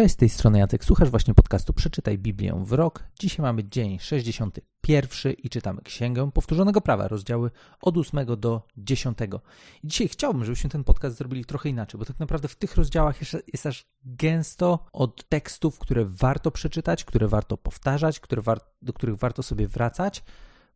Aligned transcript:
Cześć, 0.00 0.14
z 0.14 0.16
tej 0.16 0.28
strony 0.28 0.58
Jacek. 0.58 0.84
Słuchasz 0.84 1.10
właśnie 1.10 1.34
podcastu 1.34 1.72
Przeczytaj 1.72 2.18
Biblię 2.18 2.62
w 2.64 2.72
rok. 2.72 3.04
Dzisiaj 3.18 3.42
mamy 3.42 3.64
dzień 3.64 3.98
61 3.98 5.32
i 5.32 5.50
czytamy 5.50 5.82
Księgę 5.82 6.30
Powtórzonego 6.32 6.80
Prawa, 6.80 7.08
rozdziały 7.08 7.50
od 7.80 7.96
8 7.96 8.26
do 8.36 8.62
10. 8.76 9.18
I 9.82 9.88
dzisiaj 9.88 10.08
chciałbym, 10.08 10.44
żebyśmy 10.44 10.70
ten 10.70 10.84
podcast 10.84 11.16
zrobili 11.16 11.44
trochę 11.44 11.68
inaczej, 11.68 11.98
bo 11.98 12.04
tak 12.04 12.18
naprawdę 12.18 12.48
w 12.48 12.56
tych 12.56 12.76
rozdziałach 12.76 13.16
jest 13.52 13.66
aż 13.66 13.86
gęsto 14.04 14.78
od 14.92 15.28
tekstów, 15.28 15.78
które 15.78 16.04
warto 16.04 16.50
przeczytać, 16.50 17.04
które 17.04 17.28
warto 17.28 17.56
powtarzać, 17.56 18.20
które 18.20 18.42
do 18.82 18.92
których 18.92 19.16
warto 19.16 19.42
sobie 19.42 19.68
wracać, 19.68 20.22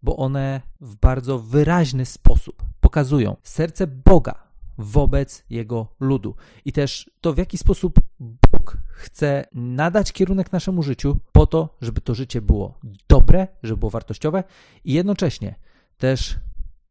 bo 0.02 0.16
one 0.16 0.60
w 0.80 0.96
bardzo 0.96 1.38
wyraźny 1.38 2.06
sposób 2.06 2.62
pokazują 2.80 3.36
serce 3.42 3.86
Boga 3.86 4.43
wobec 4.78 5.44
Jego 5.50 5.94
ludu. 6.00 6.34
I 6.64 6.72
też 6.72 7.10
to, 7.20 7.32
w 7.32 7.38
jaki 7.38 7.58
sposób 7.58 8.00
Bóg 8.20 8.76
chce 8.88 9.44
nadać 9.52 10.12
kierunek 10.12 10.52
naszemu 10.52 10.82
życiu, 10.82 11.16
po 11.32 11.46
to, 11.46 11.76
żeby 11.80 12.00
to 12.00 12.14
życie 12.14 12.42
było 12.42 12.78
dobre, 13.08 13.48
żeby 13.62 13.78
było 13.78 13.90
wartościowe 13.90 14.44
i 14.84 14.92
jednocześnie 14.92 15.54
też 15.96 16.38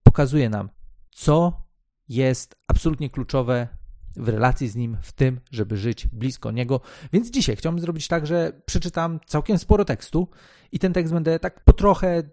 pokazuje 0.03 0.49
nam, 0.49 0.69
co 1.11 1.63
jest 2.09 2.55
absolutnie 2.67 3.09
kluczowe 3.09 3.67
w 4.15 4.29
relacji 4.29 4.67
z 4.67 4.75
Nim, 4.75 4.97
w 5.01 5.11
tym, 5.11 5.39
żeby 5.51 5.77
żyć 5.77 6.07
blisko 6.07 6.51
Niego. 6.51 6.81
Więc 7.13 7.31
dzisiaj 7.31 7.55
chciałbym 7.55 7.81
zrobić 7.81 8.07
tak, 8.07 8.27
że 8.27 8.61
przeczytam 8.65 9.19
całkiem 9.25 9.57
sporo 9.57 9.85
tekstu 9.85 10.27
i 10.71 10.79
ten 10.79 10.93
tekst 10.93 11.13
będę 11.13 11.39
tak 11.39 11.63
po 11.63 11.73
trochę 11.73 12.23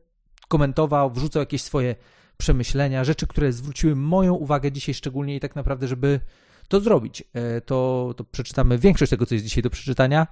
komentował, 0.49 1.11
wrzucał 1.11 1.43
jakieś 1.43 1.63
swoje 1.63 1.97
przemyślenia, 2.41 3.05
rzeczy, 3.05 3.27
które 3.27 3.53
zwróciły 3.53 3.97
moją 3.97 4.35
uwagę 4.35 4.73
dzisiaj 4.73 4.95
szczególnie 4.95 5.37
i 5.37 5.41
tak 5.41 5.57
naprawdę, 5.57 5.89
żeby 5.89 6.21
to 6.69 6.80
zrobić, 6.80 7.25
e, 7.33 7.61
to, 7.61 8.15
to 8.16 8.25
przeczytamy 8.25 8.79
większość 8.79 9.11
tego, 9.11 9.27
co 9.27 9.35
jest 9.35 9.45
dzisiaj 9.45 9.63
do 9.63 9.71
przeczytania, 9.71 10.27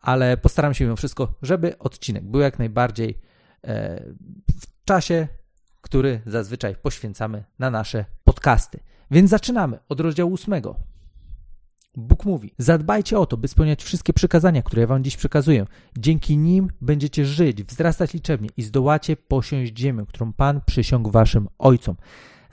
ale 0.00 0.36
postaram 0.36 0.74
się 0.74 0.84
mimo 0.84 0.96
wszystko, 0.96 1.34
żeby 1.42 1.78
odcinek 1.78 2.24
był 2.24 2.40
jak 2.40 2.58
najbardziej 2.58 3.18
e, 3.64 4.02
w 4.60 4.84
czasie, 4.84 5.28
który 5.80 6.20
zazwyczaj 6.26 6.76
poświęcamy 6.82 7.44
na 7.58 7.70
nasze 7.70 8.04
podcasty. 8.24 8.80
Więc 9.10 9.30
zaczynamy 9.30 9.78
od 9.88 10.00
rozdziału 10.00 10.32
ósmego. 10.32 10.76
Bóg 11.96 12.24
mówi: 12.24 12.52
Zadbajcie 12.58 13.18
o 13.18 13.26
to, 13.26 13.36
by 13.36 13.48
spełniać 13.48 13.84
wszystkie 13.84 14.12
przykazania, 14.12 14.62
które 14.62 14.80
ja 14.80 14.86
wam 14.86 15.04
dziś 15.04 15.16
przekazuję. 15.16 15.66
Dzięki 15.98 16.36
nim 16.36 16.68
będziecie 16.80 17.26
żyć, 17.26 17.62
wzrastać 17.62 18.14
liczebnie 18.14 18.48
i 18.56 18.62
zdołacie 18.62 19.16
posiąść 19.16 19.78
ziemię, 19.78 20.04
którą 20.08 20.32
Pan 20.32 20.60
przysiągł 20.66 21.10
waszym 21.10 21.48
ojcom. 21.58 21.96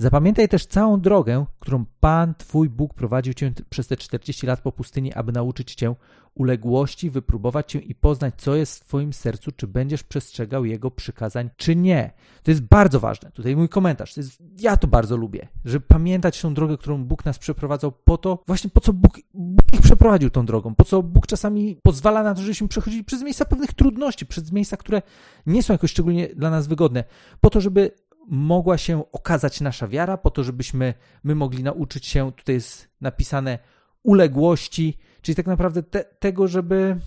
Zapamiętaj 0.04 0.50
też 0.50 0.66
całą 0.66 1.02
drogę, 1.02 1.46
którą 1.60 1.86
Pan 2.00 2.34
Twój 2.36 2.70
Bóg 2.70 2.94
prowadził 2.94 3.34
Cię 3.34 3.54
przez 3.70 3.88
te 3.88 3.98
40 3.98 4.48
lat 4.48 4.62
po 4.62 4.72
pustyni, 4.72 5.14
aby 5.14 5.32
nauczyć 5.32 5.76
Cię 5.76 5.96
uległości, 6.36 7.10
wypróbować 7.10 7.72
Cię 7.72 7.80
i 7.80 7.96
poznać, 7.96 8.34
co 8.38 8.56
jest 8.56 8.80
w 8.80 8.88
Twoim 8.88 9.14
sercu, 9.14 9.52
czy 9.52 9.68
będziesz 9.68 10.04
przestrzegał 10.04 10.66
Jego 10.66 10.92
przykazań, 10.92 11.50
czy 11.58 11.76
nie. 11.76 12.12
To 12.44 12.52
jest 12.52 12.62
bardzo 12.62 13.00
ważne. 13.00 13.32
Tutaj 13.32 13.56
mój 13.56 13.70
komentarz. 13.70 14.14
To 14.14 14.22
jest, 14.22 14.44
ja 14.60 14.78
to 14.78 14.88
bardzo 14.88 15.18
lubię, 15.18 15.48
żeby 15.66 15.86
pamiętać 15.86 16.42
tą 16.42 16.54
drogę, 16.54 16.78
którą 16.78 17.04
Bóg 17.04 17.26
nas 17.26 17.40
przeprowadzał 17.40 17.92
po 17.92 18.18
to, 18.18 18.44
właśnie 18.48 18.70
po 18.70 18.82
co 18.82 18.94
Bóg, 18.94 19.20
Bóg 19.34 19.74
ich 19.74 19.82
przeprowadził 19.82 20.30
tą 20.30 20.46
drogą, 20.46 20.76
po 20.76 20.84
co 20.84 21.04
Bóg 21.04 21.28
czasami 21.28 21.76
pozwala 21.84 22.24
na 22.24 22.34
to, 22.36 22.42
żebyśmy 22.42 22.68
przechodzili 22.68 23.04
przez 23.04 23.22
miejsca 23.22 23.46
pewnych 23.46 23.74
trudności, 23.74 24.26
przez 24.26 24.52
miejsca, 24.52 24.78
które 24.78 25.02
nie 25.46 25.64
są 25.64 25.74
jakoś 25.74 25.92
szczególnie 25.92 26.28
dla 26.28 26.50
nas 26.50 26.68
wygodne, 26.68 27.04
po 27.42 27.50
to, 27.50 27.62
żeby 27.62 27.92
mogła 28.28 28.78
się 28.78 29.12
okazać 29.12 29.62
nasza 29.62 29.88
wiara, 29.88 30.18
po 30.18 30.32
to, 30.32 30.44
żebyśmy 30.44 30.94
my 31.24 31.36
mogli 31.36 31.64
nauczyć 31.64 32.06
się, 32.06 32.32
tutaj 32.32 32.56
jest 32.56 32.90
napisane, 33.02 33.60
uległości, 34.04 34.98
czyli 35.22 35.36
tak 35.36 35.48
naprawdę 35.48 35.84
te, 35.84 36.04
tego, 36.04 36.48
żeby 36.48 37.00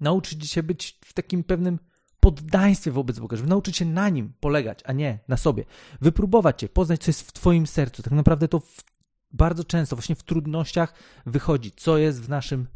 nauczyć 0.00 0.50
się 0.50 0.62
być 0.62 0.98
w 1.04 1.12
takim 1.12 1.44
pewnym 1.44 1.78
poddaństwie 2.20 2.90
wobec 2.90 3.18
Boga, 3.18 3.36
żeby 3.36 3.48
nauczyć 3.48 3.76
się 3.76 3.84
na 3.84 4.08
Nim 4.08 4.32
polegać, 4.40 4.80
a 4.84 4.92
nie 4.92 5.18
na 5.28 5.36
sobie. 5.36 5.64
Wypróbować 6.00 6.60
Cię, 6.60 6.68
poznać, 6.68 7.00
co 7.02 7.08
jest 7.08 7.22
w 7.22 7.32
Twoim 7.32 7.66
sercu. 7.66 8.02
Tak 8.02 8.12
naprawdę 8.12 8.48
to 8.48 8.60
w, 8.60 8.84
bardzo 9.30 9.64
często 9.64 9.96
właśnie 9.96 10.14
w 10.14 10.22
trudnościach 10.22 10.94
wychodzi, 11.26 11.72
co 11.72 11.98
jest 11.98 12.22
w 12.22 12.28
naszym 12.28 12.66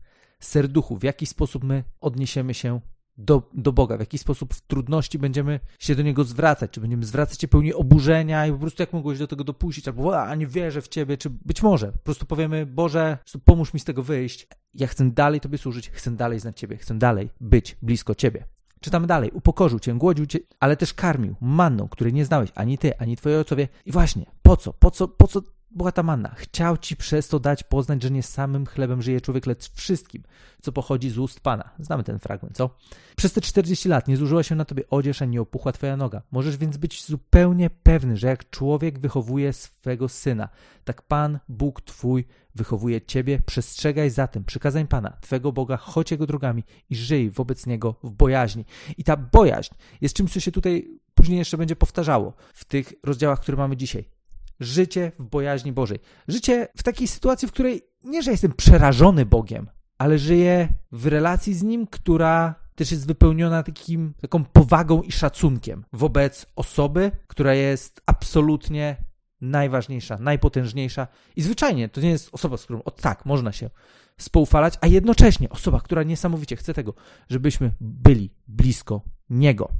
serduchu, 0.40 0.96
w 0.96 1.02
jaki 1.02 1.26
sposób 1.26 1.64
my 1.64 1.84
odniesiemy 2.00 2.54
się 2.54 2.80
do, 3.18 3.50
do 3.54 3.72
Boga, 3.72 3.96
w 3.96 4.00
jaki 4.00 4.18
sposób 4.18 4.54
w 4.54 4.60
trudności 4.60 5.18
będziemy 5.18 5.60
się 5.78 5.94
do 5.94 6.02
Niego 6.02 6.24
zwracać, 6.24 6.70
czy 6.70 6.80
będziemy 6.80 7.04
zwracać 7.04 7.40
się 7.40 7.48
pełni 7.48 7.74
oburzenia 7.74 8.46
i 8.46 8.52
po 8.52 8.58
prostu 8.58 8.82
jak 8.82 8.92
mogłeś 8.92 9.18
do 9.18 9.26
tego 9.26 9.44
dopuścić, 9.44 9.88
albo 9.88 10.22
a 10.22 10.34
nie 10.34 10.46
wierzę 10.46 10.82
w 10.82 10.88
Ciebie, 10.88 11.16
czy 11.16 11.30
być 11.30 11.62
może 11.62 11.92
po 11.92 11.98
prostu 11.98 12.26
powiemy, 12.26 12.66
Boże, 12.66 13.18
pomóż 13.44 13.74
mi 13.74 13.80
z 13.80 13.84
tego 13.84 14.02
wyjść, 14.02 14.46
ja 14.74 14.86
chcę 14.86 15.10
dalej 15.10 15.40
Tobie 15.40 15.58
służyć, 15.58 15.90
chcę 15.90 16.10
dalej 16.10 16.40
znać 16.40 16.58
Ciebie, 16.58 16.76
chcę 16.76 16.98
dalej 16.98 17.30
być 17.40 17.76
blisko 17.82 18.14
Ciebie. 18.14 18.44
Czytamy 18.80 19.06
dalej. 19.06 19.30
Upokorzył 19.30 19.78
cię, 19.78 19.94
głodził 19.94 20.26
cię, 20.26 20.38
ale 20.60 20.76
też 20.76 20.94
karmił 20.94 21.34
manną, 21.40 21.88
której 21.88 22.12
nie 22.12 22.24
znałeś 22.24 22.50
ani 22.54 22.78
ty, 22.78 22.98
ani 22.98 23.16
twoi 23.16 23.34
ojcowie. 23.34 23.68
I 23.86 23.92
właśnie, 23.92 24.26
po 24.42 24.56
co? 24.56 24.72
Po 24.72 24.90
co, 24.90 25.08
po 25.08 25.26
co 25.26 25.42
była 25.70 25.92
ta 25.92 26.02
manna. 26.02 26.34
Chciał 26.34 26.76
ci 26.76 26.96
przez 26.96 27.28
to 27.28 27.40
dać 27.40 27.62
poznać, 27.62 28.02
że 28.02 28.10
nie 28.10 28.22
samym 28.22 28.66
chlebem 28.66 29.02
żyje 29.02 29.20
człowiek, 29.20 29.46
lecz 29.46 29.72
wszystkim, 29.72 30.22
co 30.62 30.72
pochodzi 30.72 31.10
z 31.10 31.18
ust 31.18 31.40
Pana. 31.40 31.70
Znamy 31.78 32.04
ten 32.04 32.18
fragment, 32.18 32.56
co? 32.56 32.70
Przez 33.16 33.32
te 33.32 33.40
40 33.40 33.88
lat 33.88 34.08
nie 34.08 34.16
zużyła 34.16 34.42
się 34.42 34.54
na 34.54 34.64
tobie 34.64 34.82
odzież, 34.90 35.20
nie 35.28 35.40
opuchła 35.40 35.72
twoja 35.72 35.96
noga. 35.96 36.22
Możesz 36.30 36.56
więc 36.56 36.76
być 36.76 37.04
zupełnie 37.04 37.70
pewny, 37.70 38.16
że 38.16 38.26
jak 38.26 38.50
człowiek 38.50 38.98
wychowuje 38.98 39.52
swego 39.52 40.08
syna, 40.08 40.48
tak 40.84 41.02
Pan, 41.02 41.38
Bóg 41.48 41.80
twój, 41.80 42.24
wychowuje 42.54 43.00
ciebie. 43.00 43.40
Przestrzegaj 43.46 44.10
zatem 44.10 44.44
przykazań 44.44 44.86
Pana, 44.86 45.16
twego 45.20 45.52
Boga, 45.52 45.76
chodź 45.76 46.10
Jego 46.10 46.26
drogami 46.26 46.64
i 46.90 46.96
żyj 46.96 47.30
wobec 47.30 47.66
Niego 47.66 47.94
w 48.02 48.10
bojaźni. 48.10 48.64
I 48.98 49.04
ta 49.04 49.16
bojaźń 49.16 49.74
jest 50.00 50.16
czymś, 50.16 50.32
co 50.32 50.40
się 50.40 50.52
tutaj 50.52 50.98
później 51.14 51.38
jeszcze 51.38 51.58
będzie 51.58 51.76
powtarzało 51.76 52.32
w 52.54 52.64
tych 52.64 52.92
rozdziałach, 53.04 53.40
które 53.40 53.56
mamy 53.56 53.76
dzisiaj 53.76 54.17
życie 54.60 55.12
w 55.18 55.22
bojaźni 55.22 55.72
Bożej. 55.72 55.98
Życie 56.28 56.68
w 56.76 56.82
takiej 56.82 57.08
sytuacji, 57.08 57.48
w 57.48 57.52
której 57.52 57.82
nie, 58.04 58.22
że 58.22 58.30
jestem 58.30 58.52
przerażony 58.52 59.26
Bogiem, 59.26 59.70
ale 59.98 60.18
żyję 60.18 60.68
w 60.92 61.06
relacji 61.06 61.54
z 61.54 61.62
Nim, 61.62 61.86
która 61.86 62.54
też 62.74 62.90
jest 62.90 63.06
wypełniona 63.06 63.62
takim, 63.62 64.14
taką 64.20 64.44
powagą 64.44 65.02
i 65.02 65.12
szacunkiem 65.12 65.84
wobec 65.92 66.46
osoby, 66.56 67.10
która 67.26 67.54
jest 67.54 68.02
absolutnie 68.06 68.96
najważniejsza, 69.40 70.18
najpotężniejsza 70.18 71.06
i 71.36 71.42
zwyczajnie 71.42 71.88
to 71.88 72.00
nie 72.00 72.10
jest 72.10 72.28
osoba, 72.32 72.56
z 72.56 72.64
którą 72.64 72.82
od 72.82 73.00
tak 73.00 73.26
można 73.26 73.52
się 73.52 73.70
spoufalać, 74.18 74.74
a 74.80 74.86
jednocześnie 74.86 75.48
osoba, 75.48 75.80
która 75.80 76.02
niesamowicie 76.02 76.56
chce 76.56 76.74
tego, 76.74 76.94
żebyśmy 77.28 77.72
byli 77.80 78.30
blisko 78.48 79.00
Niego. 79.30 79.72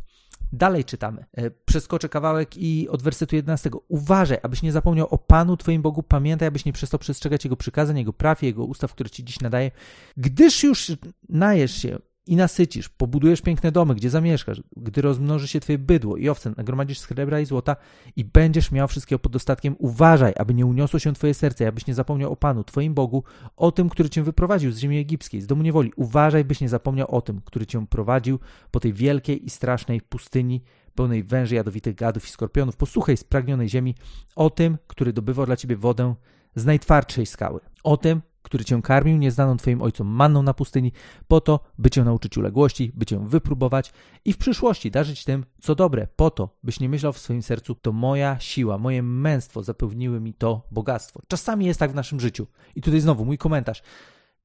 Dalej 0.52 0.84
czytamy. 0.84 1.24
E, 1.36 1.50
przeskoczę 1.50 2.08
kawałek 2.08 2.56
i 2.56 2.88
od 2.88 3.02
wersetu 3.02 3.36
11. 3.36 3.70
Uważaj, 3.88 4.38
abyś 4.42 4.62
nie 4.62 4.72
zapomniał 4.72 5.06
o 5.10 5.18
Panu 5.18 5.56
Twoim 5.56 5.82
Bogu. 5.82 6.02
Pamiętaj, 6.02 6.48
abyś 6.48 6.64
nie 6.64 6.72
przestał 6.72 7.00
przestrzegać 7.00 7.44
Jego 7.44 7.56
przykazań, 7.56 7.98
Jego 7.98 8.12
praw, 8.12 8.42
Jego 8.42 8.64
ustaw, 8.64 8.92
które 8.92 9.10
Ci 9.10 9.24
dziś 9.24 9.40
nadaje. 9.40 9.70
Gdyż 10.16 10.62
już 10.62 10.92
najesz 11.28 11.82
się 11.82 11.98
i 12.28 12.36
nasycisz, 12.36 12.88
pobudujesz 12.88 13.40
piękne 13.40 13.72
domy, 13.72 13.94
gdzie 13.94 14.10
zamieszkasz, 14.10 14.62
gdy 14.76 15.02
rozmnoży 15.02 15.48
się 15.48 15.60
twoje 15.60 15.78
bydło 15.78 16.16
i 16.16 16.28
owce, 16.28 16.52
nagromadzisz 16.56 16.98
srebra 16.98 17.40
i 17.40 17.46
złota 17.46 17.76
i 18.16 18.24
będziesz 18.24 18.72
miał 18.72 18.88
wszystkiego 18.88 19.18
pod 19.18 19.32
dostatkiem, 19.32 19.76
uważaj, 19.78 20.32
aby 20.36 20.54
nie 20.54 20.66
uniosło 20.66 20.98
się 20.98 21.12
twoje 21.12 21.34
serce, 21.34 21.68
abyś 21.68 21.86
nie 21.86 21.94
zapomniał 21.94 22.32
o 22.32 22.36
Panu, 22.36 22.64
twoim 22.64 22.94
Bogu, 22.94 23.24
o 23.56 23.72
tym, 23.72 23.88
który 23.88 24.10
cię 24.10 24.22
wyprowadził 24.22 24.72
z 24.72 24.78
ziemi 24.78 24.98
egipskiej, 24.98 25.40
z 25.40 25.46
domu 25.46 25.62
niewoli. 25.62 25.92
Uważaj, 25.96 26.44
byś 26.44 26.60
nie 26.60 26.68
zapomniał 26.68 27.10
o 27.10 27.20
tym, 27.20 27.40
który 27.44 27.66
cię 27.66 27.86
prowadził 27.86 28.38
po 28.70 28.80
tej 28.80 28.92
wielkiej 28.92 29.46
i 29.46 29.50
strasznej 29.50 30.00
pustyni, 30.00 30.62
pełnej 30.94 31.24
węży, 31.24 31.54
jadowitych 31.54 31.94
gadów 31.94 32.26
i 32.26 32.30
skorpionów, 32.30 32.76
po 32.76 32.86
suchej, 32.86 33.16
spragnionej 33.16 33.68
ziemi, 33.68 33.94
o 34.36 34.50
tym, 34.50 34.78
który 34.86 35.12
dobywał 35.12 35.46
dla 35.46 35.56
ciebie 35.56 35.76
wodę 35.76 36.14
z 36.54 36.64
najtwardszej 36.64 37.26
skały, 37.26 37.60
o 37.84 37.96
tym, 37.96 38.22
który 38.48 38.64
cię 38.64 38.82
karmił 38.82 39.16
nieznaną 39.16 39.56
twoim 39.56 39.82
ojcom 39.82 40.06
manną 40.06 40.42
na 40.42 40.54
pustyni, 40.54 40.92
po 41.28 41.40
to, 41.40 41.60
by 41.78 41.90
cię 41.90 42.04
nauczyć 42.04 42.38
uległości, 42.38 42.92
by 42.94 43.06
cię 43.06 43.28
wypróbować 43.28 43.92
i 44.24 44.32
w 44.32 44.36
przyszłości 44.36 44.90
darzyć 44.90 45.24
tym, 45.24 45.44
co 45.60 45.74
dobre, 45.74 46.08
po 46.16 46.30
to, 46.30 46.56
byś 46.62 46.80
nie 46.80 46.88
myślał 46.88 47.12
w 47.12 47.18
swoim 47.18 47.42
sercu, 47.42 47.74
to 47.74 47.92
moja 47.92 48.36
siła, 48.40 48.78
moje 48.78 49.02
męstwo 49.02 49.62
zapewniły 49.62 50.20
mi 50.20 50.34
to 50.34 50.62
bogactwo. 50.70 51.20
Czasami 51.28 51.66
jest 51.66 51.80
tak 51.80 51.92
w 51.92 51.94
naszym 51.94 52.20
życiu. 52.20 52.46
I 52.76 52.82
tutaj 52.82 53.00
znowu 53.00 53.24
mój 53.24 53.38
komentarz. 53.38 53.82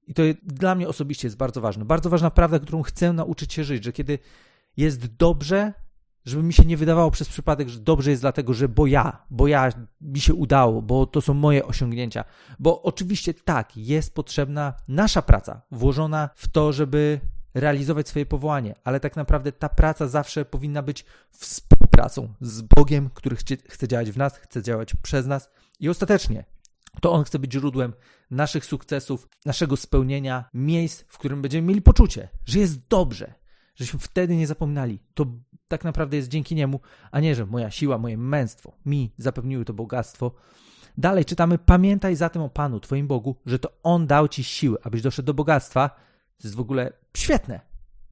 I 0.07 0.13
to 0.13 0.23
dla 0.43 0.75
mnie 0.75 0.87
osobiście 0.87 1.27
jest 1.27 1.37
bardzo 1.37 1.61
ważne. 1.61 1.85
Bardzo 1.85 2.09
ważna 2.09 2.31
prawda, 2.31 2.59
którą 2.59 2.81
chcę 2.81 3.13
nauczyć 3.13 3.53
się 3.53 3.63
żyć, 3.63 3.83
że 3.83 3.91
kiedy 3.91 4.19
jest 4.77 5.15
dobrze, 5.15 5.73
żeby 6.25 6.43
mi 6.43 6.53
się 6.53 6.65
nie 6.65 6.77
wydawało 6.77 7.11
przez 7.11 7.29
przypadek, 7.29 7.69
że 7.69 7.79
dobrze 7.79 8.09
jest 8.09 8.23
dlatego, 8.23 8.53
że 8.53 8.69
bo 8.69 8.87
ja, 8.87 9.25
bo 9.29 9.47
ja 9.47 9.69
mi 10.01 10.19
się 10.19 10.33
udało, 10.33 10.81
bo 10.81 11.05
to 11.05 11.21
są 11.21 11.33
moje 11.33 11.65
osiągnięcia. 11.65 12.25
Bo 12.59 12.81
oczywiście 12.81 13.33
tak, 13.33 13.77
jest 13.77 14.15
potrzebna 14.15 14.73
nasza 14.87 15.21
praca, 15.21 15.61
włożona 15.71 16.29
w 16.35 16.47
to, 16.47 16.73
żeby 16.73 17.19
realizować 17.53 18.07
swoje 18.07 18.25
powołanie, 18.25 18.75
ale 18.83 18.99
tak 18.99 19.15
naprawdę 19.15 19.51
ta 19.51 19.69
praca 19.69 20.07
zawsze 20.07 20.45
powinna 20.45 20.81
być 20.81 21.05
współpracą 21.31 22.33
z 22.41 22.61
Bogiem, 22.61 23.09
który 23.13 23.35
chce, 23.35 23.57
chce 23.69 23.87
działać 23.87 24.11
w 24.11 24.17
nas, 24.17 24.37
chce 24.37 24.63
działać 24.63 24.93
przez 25.01 25.25
nas 25.25 25.49
i 25.79 25.89
ostatecznie 25.89 26.45
To 27.01 27.11
On 27.11 27.23
chce 27.23 27.39
być 27.39 27.53
źródłem 27.53 27.93
naszych 28.31 28.65
sukcesów, 28.65 29.27
naszego 29.45 29.77
spełnienia, 29.77 30.49
miejsc, 30.53 31.03
w 31.07 31.17
którym 31.17 31.41
będziemy 31.41 31.67
mieli 31.67 31.81
poczucie, 31.81 32.29
że 32.45 32.59
jest 32.59 32.87
dobrze, 32.87 33.33
żeśmy 33.75 33.99
wtedy 33.99 34.35
nie 34.35 34.47
zapominali. 34.47 34.99
To 35.13 35.25
tak 35.67 35.83
naprawdę 35.83 36.17
jest 36.17 36.29
dzięki 36.29 36.55
Niemu, 36.55 36.79
a 37.11 37.19
nie, 37.19 37.35
że 37.35 37.45
moja 37.45 37.71
siła, 37.71 37.97
moje 37.97 38.17
męstwo 38.17 38.73
mi 38.85 39.13
zapewniły 39.17 39.65
to 39.65 39.73
bogactwo. 39.73 40.31
Dalej 40.97 41.25
czytamy: 41.25 41.57
Pamiętaj 41.57 42.15
zatem 42.15 42.41
o 42.41 42.49
Panu, 42.49 42.79
Twoim 42.79 43.07
Bogu, 43.07 43.35
że 43.45 43.59
to 43.59 43.69
On 43.83 44.07
dał 44.07 44.27
Ci 44.27 44.43
siły, 44.43 44.77
abyś 44.83 45.01
doszedł 45.01 45.25
do 45.25 45.33
bogactwa. 45.33 45.89
To 46.37 46.47
jest 46.47 46.55
w 46.55 46.59
ogóle 46.59 46.93
świetne. 47.17 47.59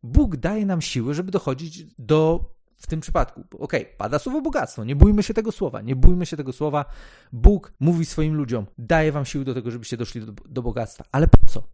Bóg 0.03 0.37
daje 0.37 0.65
nam 0.65 0.81
siły, 0.81 1.13
żeby 1.13 1.31
dochodzić 1.31 1.85
do 1.99 2.51
w 2.81 2.87
tym 2.87 2.99
przypadku, 2.99 3.43
okej, 3.51 3.81
okay, 3.81 3.97
pada 3.97 4.19
słowo 4.19 4.41
bogactwo, 4.41 4.83
nie 4.83 4.95
bójmy 4.95 5.23
się 5.23 5.33
tego 5.33 5.51
słowa, 5.51 5.81
nie 5.81 5.95
bójmy 5.95 6.25
się 6.25 6.37
tego 6.37 6.53
słowa. 6.53 6.85
Bóg 7.31 7.73
mówi 7.79 8.05
swoim 8.05 8.33
ludziom, 8.33 8.65
daje 8.77 9.11
wam 9.11 9.25
siły 9.25 9.45
do 9.45 9.53
tego, 9.53 9.71
żebyście 9.71 9.97
doszli 9.97 10.25
do, 10.25 10.33
do 10.49 10.61
bogactwa. 10.61 11.05
Ale 11.11 11.27
po 11.27 11.47
co? 11.47 11.67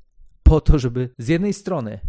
Po 0.44 0.62
to, 0.62 0.80
żeby 0.80 1.10
z 1.18 1.28
jednej 1.28 1.54
strony 1.54 2.00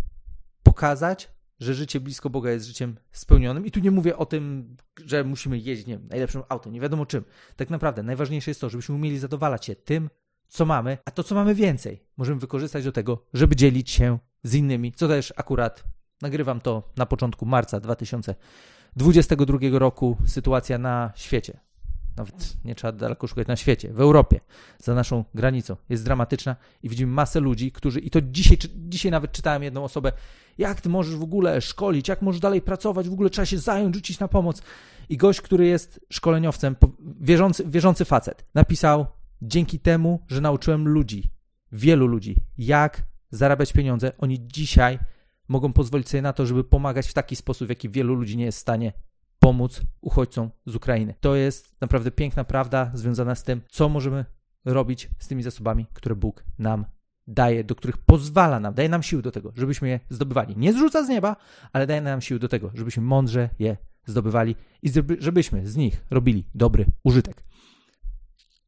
pokazać, 0.62 1.37
że 1.60 1.74
życie 1.74 2.00
blisko 2.00 2.30
Boga 2.30 2.50
jest 2.50 2.66
życiem 2.66 2.96
spełnionym. 3.12 3.66
I 3.66 3.70
tu 3.70 3.80
nie 3.80 3.90
mówię 3.90 4.16
o 4.16 4.26
tym, 4.26 4.76
że 5.04 5.24
musimy 5.24 5.58
jeździć 5.58 5.86
nie 5.86 5.98
wiem, 5.98 6.08
najlepszym 6.08 6.42
autem, 6.48 6.72
nie 6.72 6.80
wiadomo 6.80 7.06
czym. 7.06 7.24
Tak 7.56 7.70
naprawdę 7.70 8.02
najważniejsze 8.02 8.50
jest 8.50 8.60
to, 8.60 8.70
żebyśmy 8.70 8.94
umieli 8.94 9.18
zadowalać 9.18 9.66
się 9.66 9.76
tym, 9.76 10.10
co 10.48 10.66
mamy, 10.66 10.98
a 11.04 11.10
to, 11.10 11.24
co 11.24 11.34
mamy 11.34 11.54
więcej, 11.54 12.02
możemy 12.16 12.40
wykorzystać 12.40 12.84
do 12.84 12.92
tego, 12.92 13.26
żeby 13.34 13.56
dzielić 13.56 13.90
się 13.90 14.18
z 14.42 14.54
innymi, 14.54 14.92
co 14.92 15.08
też 15.08 15.32
akurat 15.36 15.84
nagrywam 16.22 16.60
to 16.60 16.92
na 16.96 17.06
początku 17.06 17.46
marca 17.46 17.80
2022 17.80 19.58
roku. 19.72 20.16
Sytuacja 20.26 20.78
na 20.78 21.12
świecie 21.16 21.60
nawet 22.18 22.56
nie 22.64 22.74
trzeba 22.74 22.92
daleko 22.92 23.26
szukać 23.26 23.48
na 23.48 23.56
świecie, 23.56 23.92
w 23.92 24.00
Europie, 24.00 24.40
za 24.78 24.94
naszą 24.94 25.24
granicą, 25.34 25.76
jest 25.88 26.04
dramatyczna 26.04 26.56
i 26.82 26.88
widzimy 26.88 27.12
masę 27.12 27.40
ludzi, 27.40 27.72
którzy, 27.72 28.00
i 28.00 28.10
to 28.10 28.20
dzisiaj, 28.22 28.58
dzisiaj 28.74 29.10
nawet 29.10 29.32
czytałem 29.32 29.62
jedną 29.62 29.84
osobę, 29.84 30.12
jak 30.58 30.80
ty 30.80 30.88
możesz 30.88 31.16
w 31.16 31.22
ogóle 31.22 31.60
szkolić, 31.60 32.08
jak 32.08 32.22
możesz 32.22 32.40
dalej 32.40 32.62
pracować, 32.62 33.08
w 33.08 33.12
ogóle 33.12 33.30
trzeba 33.30 33.46
się 33.46 33.58
zająć, 33.58 33.94
rzucić 33.94 34.18
na 34.18 34.28
pomoc. 34.28 34.62
I 35.08 35.16
gość, 35.16 35.40
który 35.40 35.66
jest 35.66 36.06
szkoleniowcem, 36.12 36.76
wierzący, 37.20 37.64
wierzący 37.66 38.04
facet, 38.04 38.44
napisał, 38.54 39.06
dzięki 39.42 39.80
temu, 39.80 40.24
że 40.28 40.40
nauczyłem 40.40 40.88
ludzi, 40.88 41.30
wielu 41.72 42.06
ludzi, 42.06 42.36
jak 42.58 43.02
zarabiać 43.30 43.72
pieniądze, 43.72 44.12
oni 44.18 44.46
dzisiaj 44.46 44.98
mogą 45.48 45.72
pozwolić 45.72 46.08
sobie 46.08 46.22
na 46.22 46.32
to, 46.32 46.46
żeby 46.46 46.64
pomagać 46.64 47.08
w 47.08 47.14
taki 47.14 47.36
sposób, 47.36 47.66
w 47.66 47.70
jaki 47.70 47.88
wielu 47.88 48.14
ludzi 48.14 48.36
nie 48.36 48.44
jest 48.44 48.58
w 48.58 48.60
stanie 48.60 48.92
pomóc 49.38 49.80
uchodźcom 50.00 50.50
z 50.66 50.74
Ukrainy. 50.74 51.14
To 51.20 51.36
jest 51.36 51.80
naprawdę 51.80 52.10
piękna 52.10 52.44
prawda 52.44 52.90
związana 52.94 53.34
z 53.34 53.42
tym, 53.42 53.60
co 53.68 53.88
możemy 53.88 54.24
robić 54.64 55.10
z 55.18 55.28
tymi 55.28 55.42
zasobami, 55.42 55.86
które 55.92 56.16
Bóg 56.16 56.44
nam 56.58 56.84
daje, 57.26 57.64
do 57.64 57.74
których 57.74 57.98
pozwala 57.98 58.60
nam, 58.60 58.74
daje 58.74 58.88
nam 58.88 59.02
siły 59.02 59.22
do 59.22 59.30
tego, 59.30 59.52
żebyśmy 59.56 59.88
je 59.88 60.00
zdobywali. 60.10 60.56
Nie 60.56 60.72
zrzuca 60.72 61.04
z 61.04 61.08
nieba, 61.08 61.36
ale 61.72 61.86
daje 61.86 62.00
nam 62.00 62.20
siły 62.20 62.40
do 62.40 62.48
tego, 62.48 62.70
żebyśmy 62.74 63.02
mądrze 63.02 63.48
je 63.58 63.76
zdobywali 64.06 64.56
i 64.82 64.90
żebyśmy 65.18 65.66
z 65.66 65.76
nich 65.76 66.04
robili 66.10 66.44
dobry 66.54 66.86
użytek. 67.04 67.44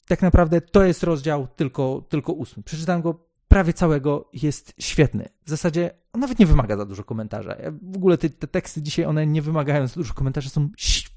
Tak 0.06 0.22
naprawdę 0.22 0.61
to 0.61 0.84
jest 0.84 1.02
rozdział 1.02 1.49
tylko, 1.56 2.06
tylko 2.08 2.32
ósmy. 2.32 2.62
Przeczytam 2.62 3.02
go 3.02 3.31
prawie 3.49 3.72
całego, 3.72 4.31
jest 4.32 4.75
świetny. 4.78 5.28
W 5.44 5.50
zasadzie 5.50 5.90
on 6.12 6.21
nawet 6.21 6.39
nie 6.39 6.47
wymaga 6.47 6.77
za 6.77 6.85
dużo 6.85 7.05
komentarza. 7.05 7.57
w 7.83 7.97
ogóle 7.97 8.19
te, 8.19 8.31
te, 8.31 8.47
teksty 8.47 8.83
dzisiaj, 8.83 9.05
one 9.05 9.27
nie 9.27 9.43
wymagają 9.43 9.87
za 9.87 9.95
dużo 9.95 10.15
komentarzy, 10.15 10.51
są 10.51 10.69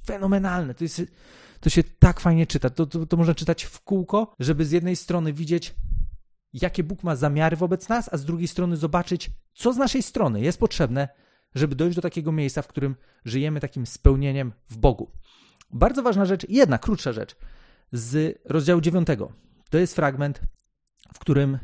fenomenalne. 0.06 0.74
To, 0.74 0.84
jest, 0.84 1.02
to 1.60 1.70
się 1.70 1.84
tak 1.84 2.20
fajnie 2.20 2.48
czyta. 2.48 2.70
To, 2.70 2.86
to, 2.86 3.06
to 3.06 3.18
można 3.18 3.36
czytać 3.36 3.64
w 3.64 3.82
kółko, 3.82 4.36
żeby 4.40 4.66
z 4.66 4.72
jednej 4.72 4.96
strony 4.96 5.34
widzieć, 5.34 5.76
jakie 6.54 6.84
Bóg 6.84 7.04
ma 7.04 7.16
zamiary 7.16 7.58
wobec 7.58 7.90
nas, 7.90 8.14
a 8.14 8.18
z 8.18 8.26
drugiej 8.26 8.48
strony 8.48 8.78
zobaczyć, 8.78 9.32
co 9.54 9.74
z 9.74 9.78
naszej 9.78 10.04
strony 10.04 10.42
jest 10.42 10.60
potrzebne, 10.60 11.08
żeby 11.56 11.76
dojść 11.76 11.96
do 11.96 12.02
takiego 12.02 12.32
miejsca, 12.32 12.62
w 12.62 12.68
którym 12.68 12.96
żyjemy 13.26 13.60
takim 13.60 13.86
spełnieniem 13.86 14.54
w 14.70 14.78
Bogu. 14.78 15.12
Bardzo 15.72 16.04
ważna 16.04 16.26
rzecz, 16.26 16.46
jedna 16.50 16.78
krótsza 16.78 17.12
rzecz 17.14 17.36
z 17.92 18.40
rozdziału 18.46 18.82
9. 18.82 19.08
To 19.70 19.78
jest 19.78 19.96
fragment, 19.96 20.42
w 21.14 21.20
którym 21.20 21.60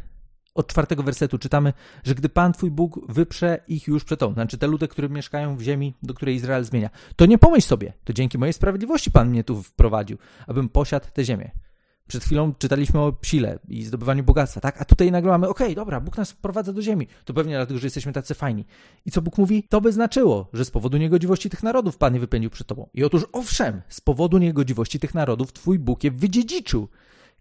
od 0.59 0.67
czwartego 0.67 1.03
wersetu 1.03 1.37
czytamy, 1.37 1.73
że 2.03 2.15
gdy 2.15 2.29
Pan 2.29 2.53
Twój 2.53 2.71
Bóg 2.71 3.11
wyprze 3.11 3.59
ich 3.67 3.87
już 3.87 4.03
przed 4.03 4.19
tobą, 4.19 4.33
znaczy 4.33 4.57
te 4.57 4.67
ludy, 4.67 4.87
które 4.87 5.09
mieszkają 5.09 5.57
w 5.57 5.61
ziemi, 5.61 5.93
do 6.03 6.13
której 6.13 6.35
Izrael 6.35 6.65
zmienia, 6.65 6.89
to 7.15 7.25
nie 7.25 7.37
pomyśl 7.37 7.67
sobie, 7.67 7.93
to 8.03 8.13
dzięki 8.13 8.37
mojej 8.37 8.53
sprawiedliwości 8.53 9.11
Pan 9.11 9.29
mnie 9.29 9.43
tu 9.43 9.63
wprowadził, 9.63 10.17
abym 10.47 10.69
posiadł 10.69 11.05
tę 11.13 11.23
ziemię. 11.23 11.51
Przed 12.07 12.23
chwilą 12.23 12.53
czytaliśmy 12.53 12.99
o 12.99 13.17
sile 13.23 13.59
i 13.67 13.83
zdobywaniu 13.83 14.23
bogactwa, 14.23 14.61
tak? 14.61 14.81
A 14.81 14.85
tutaj 14.85 15.11
nagle 15.11 15.31
mamy, 15.31 15.49
okej, 15.49 15.67
okay, 15.67 15.75
dobra, 15.75 16.01
Bóg 16.01 16.17
nas 16.17 16.31
wprowadza 16.31 16.73
do 16.73 16.81
ziemi. 16.81 17.07
To 17.25 17.33
pewnie 17.33 17.55
dlatego, 17.55 17.79
że 17.79 17.85
jesteśmy 17.85 18.13
tacy 18.13 18.33
fajni. 18.33 18.65
I 19.05 19.11
co 19.11 19.21
Bóg 19.21 19.37
mówi? 19.37 19.63
To 19.69 19.81
by 19.81 19.91
znaczyło, 19.91 20.49
że 20.53 20.65
z 20.65 20.71
powodu 20.71 20.97
niegodziwości 20.97 21.49
tych 21.49 21.63
narodów 21.63 21.97
Pan 21.97 22.13
je 22.13 22.19
wypędził 22.19 22.49
przed 22.49 22.67
tobą. 22.67 22.89
I 22.93 23.03
otóż 23.03 23.25
owszem, 23.31 23.81
z 23.89 24.01
powodu 24.01 24.37
niegodziwości 24.37 24.99
tych 24.99 25.13
narodów 25.13 25.53
Twój 25.53 25.79
Bóg 25.79 26.03
je 26.03 26.11
wydziedziczył. 26.11 26.87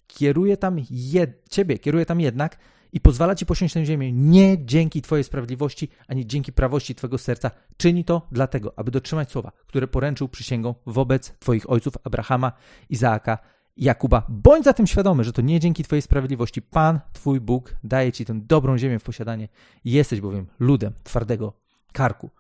Kieruje 0.07 0.57
tam 0.57 0.77
jed... 0.91 1.49
Ciebie, 1.51 1.79
kieruje 1.79 2.07
tam 2.07 2.21
jednak 2.21 2.59
i 2.93 3.01
pozwala 3.01 3.35
ci 3.35 3.47
posiąść 3.47 3.75
tę 3.75 3.87
ziemię 3.87 4.13
nie 4.13 4.67
dzięki 4.67 5.03
Twojej 5.03 5.25
sprawiedliwości, 5.25 5.89
ani 6.09 6.27
dzięki 6.27 6.53
prawości 6.53 6.95
Twojego 6.95 7.19
serca. 7.19 7.51
Czyni 7.77 8.05
to 8.05 8.27
dlatego, 8.33 8.73
aby 8.77 8.91
dotrzymać 8.91 9.31
słowa, 9.31 9.53
które 9.67 9.89
poręczył 9.89 10.29
przysięgą 10.29 10.75
wobec 10.87 11.35
Twoich 11.39 11.71
ojców 11.71 11.95
Abrahama, 12.05 12.53
Izaaka 12.89 13.39
Jakuba. 13.77 14.27
Bądź 14.29 14.65
zatem 14.65 14.87
świadomy, 14.87 15.25
że 15.25 15.33
to 15.33 15.43
nie 15.43 15.61
dzięki 15.61 15.85
Twojej 15.85 16.03
sprawiedliwości 16.03 16.63
Pan, 16.63 17.01
Twój 17.13 17.41
Bóg, 17.41 17.75
daje 17.85 18.13
Ci 18.13 18.25
tę 18.25 18.41
dobrą 18.43 18.79
ziemię 18.79 18.99
w 18.99 19.05
posiadanie. 19.05 19.49
Jesteś 19.85 20.21
bowiem 20.21 20.47
ludem 20.59 20.93
twardego 21.05 21.53
karku. 21.93 22.31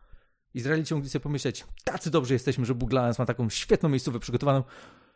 Izraelici 0.54 0.94
mogli 0.94 1.10
sobie 1.10 1.22
pomyśleć, 1.22 1.64
tacy 1.84 2.10
dobrzy 2.10 2.34
jesteśmy, 2.34 2.64
że 2.64 2.74
Bóg 2.74 2.90
dla 2.90 3.02
nas 3.02 3.18
ma 3.18 3.26
taką 3.26 3.50
świetną 3.50 3.88
miejscówę 3.88 4.20
przygotowaną. 4.20 4.62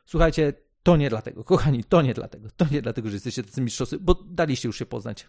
Słuchajcie, 0.07 0.53
to 0.83 0.97
nie 0.97 1.11
dlatego, 1.11 1.45
kochani, 1.45 1.85
to 1.85 2.03
nie 2.03 2.15
dlatego. 2.15 2.49
To 2.57 2.67
nie 2.71 2.83
dlatego, 2.83 3.09
że 3.09 3.15
jesteście 3.15 3.43
tacy 3.43 3.61
mistrzowcy, 3.61 3.99
bo 3.99 4.15
daliście 4.15 4.69
już 4.69 4.79
się 4.79 4.87
poznać 4.87 5.29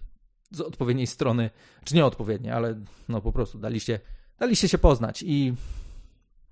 z 0.52 0.62
odpowiedniej 0.62 1.08
strony, 1.08 1.50
czy 1.84 1.96
nie 1.96 2.06
odpowiedniej, 2.06 2.52
ale 2.52 2.80
no 3.10 3.22
po 3.22 3.32
prostu 3.32 3.58
daliście, 3.60 4.00
daliście 4.40 4.68
się 4.68 4.78
poznać 4.78 5.24
i 5.28 5.54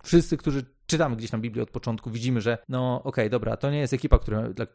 wszyscy, 0.03 0.37
którzy 0.37 0.65
czytamy 0.91 1.15
gdzieś 1.15 1.31
na 1.31 1.39
Biblię 1.39 1.63
od 1.63 1.71
początku, 1.71 2.11
widzimy, 2.11 2.41
że 2.41 2.57
no 2.69 2.95
okej, 2.95 3.09
okay, 3.09 3.29
dobra, 3.29 3.57
to 3.57 3.71
nie 3.71 3.79
jest 3.79 3.93
ekipa, 3.93 4.19
która, 4.19 4.49
dla, 4.49 4.65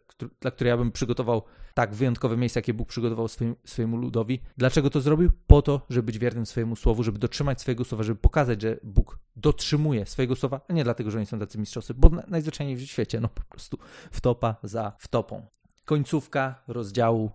dla, 0.40 0.50
której 0.50 0.70
ja 0.70 0.76
bym 0.76 0.92
przygotował 0.92 1.42
tak 1.74 1.94
wyjątkowe 1.94 2.36
miejsce, 2.36 2.58
jakie 2.58 2.74
Bóg 2.74 2.88
przygotował 2.88 3.28
swoim, 3.28 3.56
swojemu 3.64 3.96
ludowi. 3.96 4.40
Dlaczego 4.56 4.90
to 4.90 5.00
zrobił? 5.00 5.30
Po 5.46 5.62
to, 5.62 5.86
żeby 5.90 6.06
być 6.06 6.18
wiernym 6.18 6.46
swojemu 6.46 6.76
słowu, 6.76 7.02
żeby 7.02 7.18
dotrzymać 7.18 7.60
swojego 7.60 7.84
słowa, 7.84 8.04
żeby 8.04 8.20
pokazać, 8.20 8.62
że 8.62 8.76
Bóg 8.82 9.18
dotrzymuje 9.36 10.06
swojego 10.06 10.36
słowa, 10.36 10.60
a 10.68 10.72
nie 10.72 10.84
dlatego, 10.84 11.10
że 11.10 11.18
oni 11.18 11.26
są 11.26 11.38
tacy 11.38 11.58
mistrzowcy, 11.58 11.94
bo 11.94 12.10
najzwyczajniej 12.28 12.76
w 12.76 12.80
świecie, 12.80 13.20
no 13.20 13.28
po 13.28 13.42
prostu 13.42 13.78
wtopa 14.10 14.56
za 14.62 14.92
wtopą. 14.98 15.46
Końcówka 15.84 16.62
rozdziału 16.68 17.30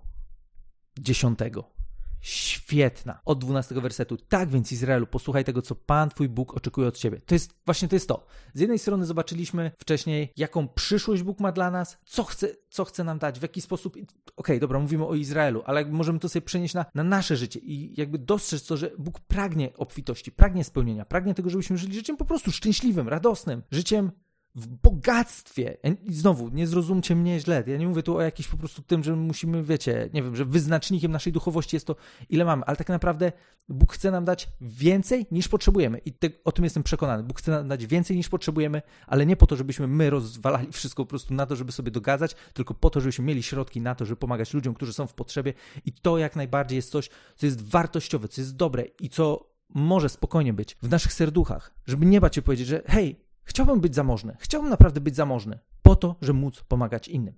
dziesiątego 1.00 1.81
świetna. 2.22 3.20
Od 3.26 3.40
12 3.40 3.76
wersetu. 3.76 4.18
Tak 4.18 4.50
więc 4.50 4.72
Izraelu, 4.72 5.08
posłuchaj 5.08 5.44
tego, 5.44 5.62
co 5.62 5.76
Pan 5.76 6.10
Twój 6.10 6.30
Bóg 6.30 6.54
oczekuje 6.54 6.88
od 6.88 6.98
Ciebie. 6.98 7.22
To 7.26 7.36
jest 7.36 7.54
właśnie 7.66 7.88
to 7.88 7.96
jest 7.96 8.08
to. 8.08 8.26
Z 8.54 8.60
jednej 8.60 8.80
strony 8.80 9.06
zobaczyliśmy 9.06 9.72
wcześniej, 9.78 10.34
jaką 10.38 10.68
przyszłość 10.68 11.24
Bóg 11.24 11.40
ma 11.40 11.52
dla 11.52 11.72
nas, 11.72 11.98
co 12.06 12.24
chce, 12.24 12.48
co 12.70 12.86
chce 12.86 13.04
nam 13.04 13.20
dać, 13.20 13.40
w 13.40 13.42
jaki 13.42 13.62
sposób. 13.62 13.94
Okej, 13.96 14.12
okay, 14.36 14.60
dobra, 14.60 14.80
mówimy 14.80 15.06
o 15.08 15.16
Izraelu, 15.16 15.64
ale 15.66 15.86
możemy 15.86 16.20
to 16.20 16.30
sobie 16.30 16.46
przenieść 16.46 16.74
na, 16.74 16.86
na 16.96 17.04
nasze 17.04 17.38
życie 17.38 17.60
i 17.60 18.00
jakby 18.00 18.18
dostrzec 18.20 18.66
to, 18.66 18.78
że 18.78 18.92
Bóg 18.98 19.20
pragnie 19.20 19.74
obfitości, 19.78 20.32
pragnie 20.32 20.64
spełnienia, 20.64 21.06
pragnie 21.06 21.34
tego, 21.34 21.50
żebyśmy 21.50 21.78
żyli 21.78 21.94
życiem 21.94 22.18
po 22.18 22.26
prostu 22.26 22.52
szczęśliwym, 22.52 23.08
radosnym, 23.08 23.64
życiem 23.72 24.12
w 24.56 24.68
bogactwie. 24.68 25.78
I 26.04 26.14
znowu, 26.14 26.50
nie 26.50 26.68
zrozumcie 26.68 27.16
mnie 27.16 27.40
źle. 27.40 27.64
Ja 27.68 27.78
nie 27.78 27.88
mówię 27.88 28.04
tu 28.04 28.18
o 28.18 28.22
jakimś 28.22 28.48
po 28.48 28.58
prostu 28.58 28.82
tym, 28.82 29.04
że 29.04 29.16
musimy, 29.16 29.64
wiecie, 29.64 30.10
nie 30.14 30.24
wiem, 30.24 30.36
że 30.36 30.46
wyznacznikiem 30.46 31.12
naszej 31.12 31.34
duchowości 31.34 31.76
jest 31.76 31.88
to, 31.88 31.96
ile 32.30 32.46
mamy, 32.46 32.66
ale 32.66 32.78
tak 32.78 32.90
naprawdę 32.90 33.32
Bóg 33.70 33.94
chce 33.94 34.12
nam 34.12 34.26
dać 34.26 34.50
więcej 34.62 35.26
niż 35.32 35.48
potrzebujemy. 35.48 35.98
I 35.98 36.14
te, 36.14 36.30
o 36.44 36.52
tym 36.52 36.64
jestem 36.64 36.84
przekonany. 36.84 37.24
Bóg 37.24 37.40
chce 37.40 37.52
nam 37.52 37.68
dać 37.68 37.86
więcej 37.86 38.18
niż 38.18 38.30
potrzebujemy, 38.30 38.82
ale 39.08 39.26
nie 39.26 39.36
po 39.36 39.48
to, 39.48 39.56
żebyśmy 39.56 39.88
my 39.88 40.10
rozwalali 40.10 40.72
wszystko 40.82 41.06
po 41.06 41.10
prostu 41.10 41.34
na 41.34 41.46
to, 41.46 41.56
żeby 41.56 41.72
sobie 41.72 41.92
dogadzać, 41.92 42.36
tylko 42.54 42.74
po 42.74 42.90
to, 42.90 43.00
żebyśmy 43.00 43.26
mieli 43.26 43.44
środki 43.44 43.82
na 43.82 43.96
to, 43.96 44.06
żeby 44.06 44.16
pomagać 44.16 44.54
ludziom, 44.54 44.74
którzy 44.74 44.94
są 44.94 45.08
w 45.08 45.14
potrzebie. 45.14 45.54
I 45.86 45.92
to 45.92 46.18
jak 46.18 46.36
najbardziej 46.36 46.76
jest 46.76 46.92
coś, 46.92 47.10
co 47.36 47.46
jest 47.46 47.62
wartościowe, 47.62 48.28
co 48.28 48.42
jest 48.42 48.56
dobre 48.56 48.84
i 49.02 49.10
co 49.10 49.52
może 49.70 50.10
spokojnie 50.10 50.54
być 50.54 50.78
w 50.82 50.90
naszych 50.90 51.14
serduchach, 51.14 51.74
żeby 51.86 52.06
nie 52.06 52.22
bać 52.22 52.36
się 52.36 52.42
powiedzieć, 52.42 52.68
że 52.68 52.82
hej, 52.88 53.31
Chciałbym 53.52 53.80
być 53.80 53.96
zamożny. 53.96 54.36
Chciałbym 54.40 54.70
naprawdę 54.70 55.02
być 55.02 55.16
zamożny. 55.16 55.60
Po 55.82 55.96
to, 55.96 56.16
żeby 56.22 56.40
móc 56.40 56.62
pomagać 56.62 57.08
innym. 57.08 57.36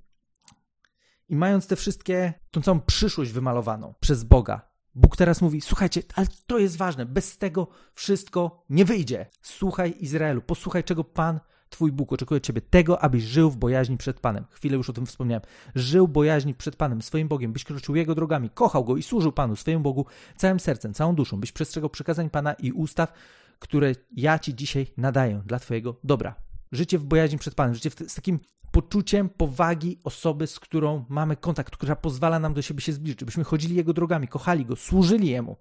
I 1.30 1.36
mając 1.36 1.68
te 1.68 1.76
wszystkie, 1.76 2.34
tą 2.52 2.62
całą 2.62 2.80
przyszłość 2.80 3.32
wymalowaną 3.32 3.94
przez 4.00 4.24
Boga, 4.24 4.62
Bóg 4.96 5.18
teraz 5.18 5.42
mówi: 5.42 5.62
Słuchajcie, 5.62 6.02
ale 6.16 6.28
to 6.48 6.60
jest 6.60 6.78
ważne, 6.78 7.06
bez 7.06 7.38
tego 7.38 7.68
wszystko 7.94 8.66
nie 8.70 8.86
wyjdzie. 8.86 9.26
Słuchaj 9.42 9.96
Izraelu, 10.00 10.42
posłuchaj, 10.42 10.84
czego 10.84 11.04
Pan, 11.04 11.40
Twój 11.70 11.92
Bóg 11.92 12.14
oczekuje 12.14 12.42
Ciebie 12.42 12.62
tego, 12.62 13.04
abyś 13.04 13.24
żył 13.24 13.52
w 13.52 13.58
bojaźni 13.58 13.98
przed 13.98 14.20
Panem. 14.20 14.46
Chwilę 14.50 14.78
już 14.78 14.90
o 14.90 14.94
tym 14.94 15.06
wspomniałem. 15.06 15.42
Żył 15.76 16.08
bojaźni 16.08 16.54
przed 16.54 16.76
Panem, 16.76 17.02
swoim 17.02 17.28
Bogiem, 17.28 17.54
byś 17.54 17.64
kroczył 17.64 17.96
Jego 17.96 18.16
drogami, 18.16 18.50
kochał 18.50 18.86
Go 18.86 18.98
i 18.98 19.04
służył 19.04 19.32
Panu, 19.32 19.56
swojemu 19.56 19.84
Bogu, 19.84 20.06
całym 20.36 20.60
sercem, 20.60 20.94
całą 20.94 21.16
duszą, 21.16 21.40
byś 21.40 21.52
przestrzegał 21.52 21.90
przykazań 21.90 22.30
Pana 22.30 22.54
i 22.54 22.72
ustaw, 22.72 23.14
które 23.60 23.96
ja 24.12 24.40
Ci 24.40 24.56
dzisiaj 24.56 24.88
nadaję 24.98 25.42
dla 25.46 25.60
Twojego 25.60 26.00
dobra. 26.04 26.36
Życie 26.72 27.00
w 27.00 27.04
bojaźni 27.04 27.38
przed 27.38 27.56
Panem, 27.56 27.76
życie 27.76 27.90
z 28.08 28.16
takim 28.16 28.40
poczuciem 28.72 29.30
powagi 29.30 30.00
osoby, 30.04 30.48
z 30.48 30.60
którą 30.60 31.06
mamy 31.10 31.36
kontakt, 31.36 31.78
która 31.78 31.96
pozwala 31.96 32.40
nam 32.40 32.54
do 32.54 32.62
siebie 32.62 32.82
się 32.82 32.94
zbliżyć, 32.94 33.20
żebyśmy 33.20 33.44
chodzili 33.44 33.76
Jego 33.76 33.94
drogami, 33.94 34.28
kochali 34.28 34.66
Go, 34.66 34.76
służyli 34.76 35.28
Jemu 35.28 35.58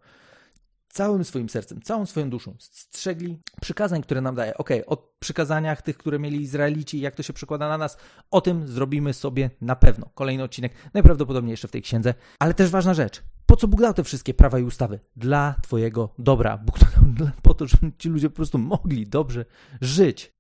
całym 0.92 1.25
swoim 1.25 1.49
sercem, 1.49 1.82
całą 1.82 2.06
swoją 2.06 2.30
duszą, 2.30 2.56
strzegli 2.58 3.40
przykazań, 3.61 4.02
które 4.02 4.20
nam 4.20 4.34
daje. 4.34 4.56
Ok, 4.56 4.70
o 4.87 4.96
przykazaniach 5.18 5.82
tych, 5.82 5.99
które 5.99 6.18
mieli 6.18 6.40
Izraelici, 6.40 7.00
jak 7.00 7.14
to 7.14 7.22
się 7.22 7.32
przekłada 7.32 7.68
na 7.68 7.78
nas, 7.78 7.96
o 8.30 8.40
tym 8.40 8.68
zrobimy 8.68 9.14
sobie 9.14 9.50
na 9.61 9.76
pewno. 9.76 10.11
Kolejny 10.14 10.42
odcinek, 10.42 10.72
najprawdopodobniej 10.94 11.50
jeszcze 11.50 11.68
w 11.68 11.70
tej 11.70 11.82
księdze, 11.82 12.14
ale 12.38 12.54
też 12.54 12.70
ważna 12.70 12.94
rzecz. 12.94 13.22
Po 13.52 13.56
co 13.56 13.68
Bóg 13.68 13.80
dał 13.80 13.94
te 13.94 14.04
wszystkie 14.04 14.35
prawa 14.35 14.59
i 14.59 14.62
ustawy? 14.62 15.00
Dla 15.16 15.54
Twojego 15.62 16.14
dobra. 16.18 16.59
Bóg 16.59 16.78
to 16.78 16.87
dał 17.06 17.28
po 17.42 17.54
to, 17.54 17.66
żeby 17.66 17.92
ci 17.99 18.09
ludzie 18.09 18.30
po 18.30 18.37
prostu 18.37 18.59
mogli 18.59 19.06
dobrze 19.06 19.44
żyć. 19.80 20.32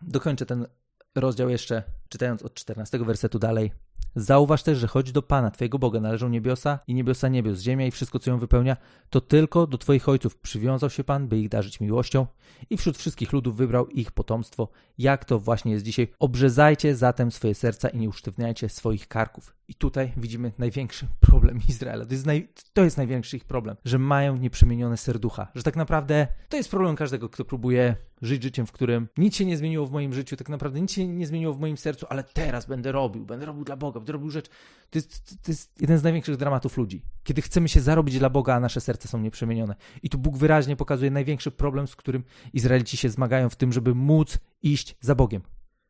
Dokończę 0.00 0.46
ten 0.46 0.66
rozdział 1.14 1.48
jeszcze, 1.48 1.82
czytając 2.08 2.42
od 2.42 2.54
14 2.54 2.98
wersetu 2.98 3.38
dalej. 3.38 3.72
Zauważ 4.16 4.62
też, 4.62 4.78
że 4.78 4.86
choć 4.86 5.12
do 5.12 5.22
Pana, 5.22 5.50
Twojego 5.50 5.78
Boga, 5.78 6.00
należą 6.00 6.28
niebiosa 6.28 6.78
i 6.86 6.94
niebiosa 6.94 7.28
niebios, 7.28 7.60
ziemia 7.60 7.86
i 7.86 7.90
wszystko, 7.90 8.18
co 8.18 8.30
ją 8.30 8.38
wypełnia, 8.38 8.76
to 9.10 9.20
tylko 9.20 9.66
do 9.66 9.78
Twoich 9.78 10.08
ojców 10.08 10.36
przywiązał 10.36 10.90
się 10.90 11.04
Pan, 11.04 11.28
by 11.28 11.38
ich 11.38 11.48
darzyć 11.48 11.80
miłością 11.80 12.26
i 12.70 12.76
wśród 12.76 12.98
wszystkich 12.98 13.32
ludów 13.32 13.56
wybrał 13.56 13.86
ich 13.86 14.12
potomstwo, 14.12 14.68
jak 14.98 15.24
to 15.24 15.38
właśnie 15.38 15.72
jest 15.72 15.84
dzisiaj. 15.84 16.08
Obrzezajcie 16.18 16.96
zatem 16.96 17.30
swoje 17.30 17.54
serca 17.54 17.88
i 17.88 17.98
nie 17.98 18.08
usztywniajcie 18.08 18.68
swoich 18.68 19.08
karków. 19.08 19.56
I 19.68 19.74
tutaj 19.74 20.12
widzimy 20.16 20.52
największy 20.58 21.06
problem 21.30 21.60
Izraela. 21.68 22.06
To 22.06 22.12
jest, 22.12 22.26
naj, 22.26 22.48
to 22.72 22.84
jest 22.84 22.96
największy 22.96 23.36
ich 23.36 23.44
problem, 23.44 23.76
że 23.84 23.98
mają 23.98 24.36
nieprzemienione 24.36 24.96
serducha. 24.96 25.48
Że 25.54 25.62
tak 25.62 25.76
naprawdę 25.76 26.26
to 26.48 26.56
jest 26.56 26.70
problem 26.70 26.96
każdego, 26.96 27.28
kto 27.28 27.44
próbuje 27.44 27.96
żyć 28.22 28.42
życiem, 28.42 28.66
w 28.66 28.72
którym 28.72 29.08
nic 29.16 29.36
się 29.36 29.44
nie 29.44 29.56
zmieniło 29.56 29.86
w 29.86 29.92
moim 29.92 30.12
życiu, 30.12 30.36
tak 30.36 30.48
naprawdę 30.48 30.80
nic 30.80 30.92
się 30.92 31.08
nie 31.08 31.26
zmieniło 31.26 31.54
w 31.54 31.60
moim 31.60 31.76
sercu, 31.76 32.06
ale 32.08 32.24
teraz 32.24 32.66
będę 32.66 32.92
robił, 32.92 33.24
będę 33.24 33.46
robił 33.46 33.64
dla 33.64 33.76
Boga, 33.76 34.00
będę 34.00 34.12
robił 34.12 34.30
rzecz. 34.30 34.48
To 34.90 34.98
jest, 34.98 35.42
to 35.42 35.50
jest 35.50 35.80
jeden 35.80 35.98
z 35.98 36.02
największych 36.02 36.36
dramatów 36.36 36.76
ludzi. 36.76 37.02
Kiedy 37.22 37.42
chcemy 37.42 37.68
się 37.68 37.80
zarobić 37.80 38.18
dla 38.18 38.30
Boga, 38.30 38.54
a 38.54 38.60
nasze 38.60 38.80
serca 38.80 39.08
są 39.08 39.18
nieprzemienione. 39.18 39.74
I 40.02 40.10
tu 40.10 40.18
Bóg 40.18 40.36
wyraźnie 40.36 40.76
pokazuje 40.76 41.10
największy 41.10 41.50
problem, 41.50 41.86
z 41.86 41.96
którym 41.96 42.24
Izraelici 42.52 42.96
się 42.96 43.08
zmagają 43.10 43.48
w 43.48 43.56
tym, 43.56 43.72
żeby 43.72 43.94
móc 43.94 44.38
iść 44.62 44.96
za 45.00 45.14
Bogiem. 45.14 45.42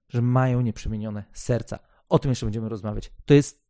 Że 0.09 0.23
mają 0.23 0.61
nieprzemienione 0.61 1.25
serca. 1.33 1.79
O 2.09 2.19
tym 2.19 2.31
jeszcze 2.31 2.47
będziemy 2.47 2.69
rozmawiać. 2.69 3.13
To 3.25 3.35
jest, 3.35 3.63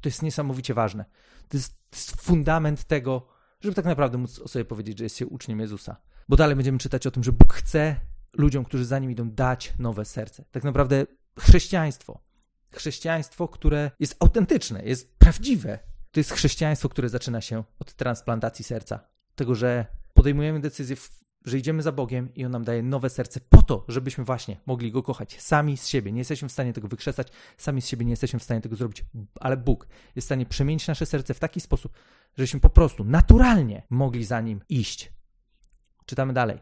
to 0.00 0.08
jest 0.08 0.22
niesamowicie 0.22 0.74
ważne. 0.74 1.04
To 1.48 1.56
jest, 1.56 1.90
to 1.90 1.96
jest 1.96 2.22
fundament 2.22 2.84
tego, 2.84 3.26
żeby 3.60 3.74
tak 3.74 3.84
naprawdę 3.84 4.18
móc 4.18 4.50
sobie 4.50 4.64
powiedzieć, 4.64 4.98
że 4.98 5.04
jest 5.04 5.16
się 5.16 5.26
uczniem 5.26 5.60
Jezusa. 5.60 5.96
Bo 6.30 6.36
dalej 6.36 6.56
będziemy 6.56 6.78
czytać 6.78 7.06
o 7.06 7.10
tym, 7.10 7.24
że 7.24 7.32
Bóg 7.32 7.54
chce 7.54 7.96
ludziom, 8.32 8.64
którzy 8.64 8.84
za 8.84 8.98
nim 8.98 9.10
idą, 9.10 9.30
dać 9.30 9.74
nowe 9.78 10.04
serce. 10.04 10.44
Tak 10.50 10.64
naprawdę 10.64 11.06
chrześcijaństwo. 11.38 12.20
Chrześcijaństwo, 12.74 13.48
które 13.48 13.90
jest 14.00 14.16
autentyczne, 14.20 14.82
jest 14.84 15.18
prawdziwe. 15.18 15.78
To 16.10 16.20
jest 16.20 16.32
chrześcijaństwo, 16.32 16.88
które 16.88 17.08
zaczyna 17.08 17.40
się 17.40 17.64
od 17.78 17.94
transplantacji 17.94 18.64
serca. 18.64 19.00
Tego, 19.34 19.54
że 19.54 19.86
podejmujemy 20.14 20.60
decyzję, 20.60 20.96
że 21.44 21.58
idziemy 21.58 21.82
za 21.82 21.92
Bogiem 21.92 22.34
i 22.34 22.44
On 22.44 22.52
nam 22.52 22.64
daje 22.64 22.82
nowe 22.82 23.10
serce 23.10 23.40
po 23.48 23.62
to, 23.62 23.84
żebyśmy 23.88 24.24
właśnie 24.24 24.56
mogli 24.66 24.92
Go 24.92 25.02
kochać 25.02 25.42
sami 25.42 25.76
z 25.76 25.86
siebie. 25.86 26.12
Nie 26.12 26.18
jesteśmy 26.18 26.48
w 26.48 26.52
stanie 26.52 26.72
tego 26.72 26.88
wykrzesać, 26.88 27.28
sami 27.56 27.82
z 27.82 27.88
siebie 27.88 28.04
nie 28.04 28.12
jesteśmy 28.12 28.38
w 28.38 28.42
stanie 28.42 28.60
tego 28.60 28.76
zrobić, 28.76 29.04
ale 29.40 29.56
Bóg 29.56 29.86
jest 30.16 30.26
w 30.26 30.28
stanie 30.28 30.46
przemienić 30.46 30.88
nasze 30.88 31.06
serce 31.06 31.34
w 31.34 31.38
taki 31.38 31.60
sposób, 31.60 31.92
żebyśmy 32.36 32.60
po 32.60 32.70
prostu 32.70 33.04
naturalnie 33.04 33.82
mogli 33.90 34.24
za 34.24 34.40
Nim 34.40 34.60
iść. 34.68 35.19
Czytamy 36.10 36.32
dalej. 36.32 36.58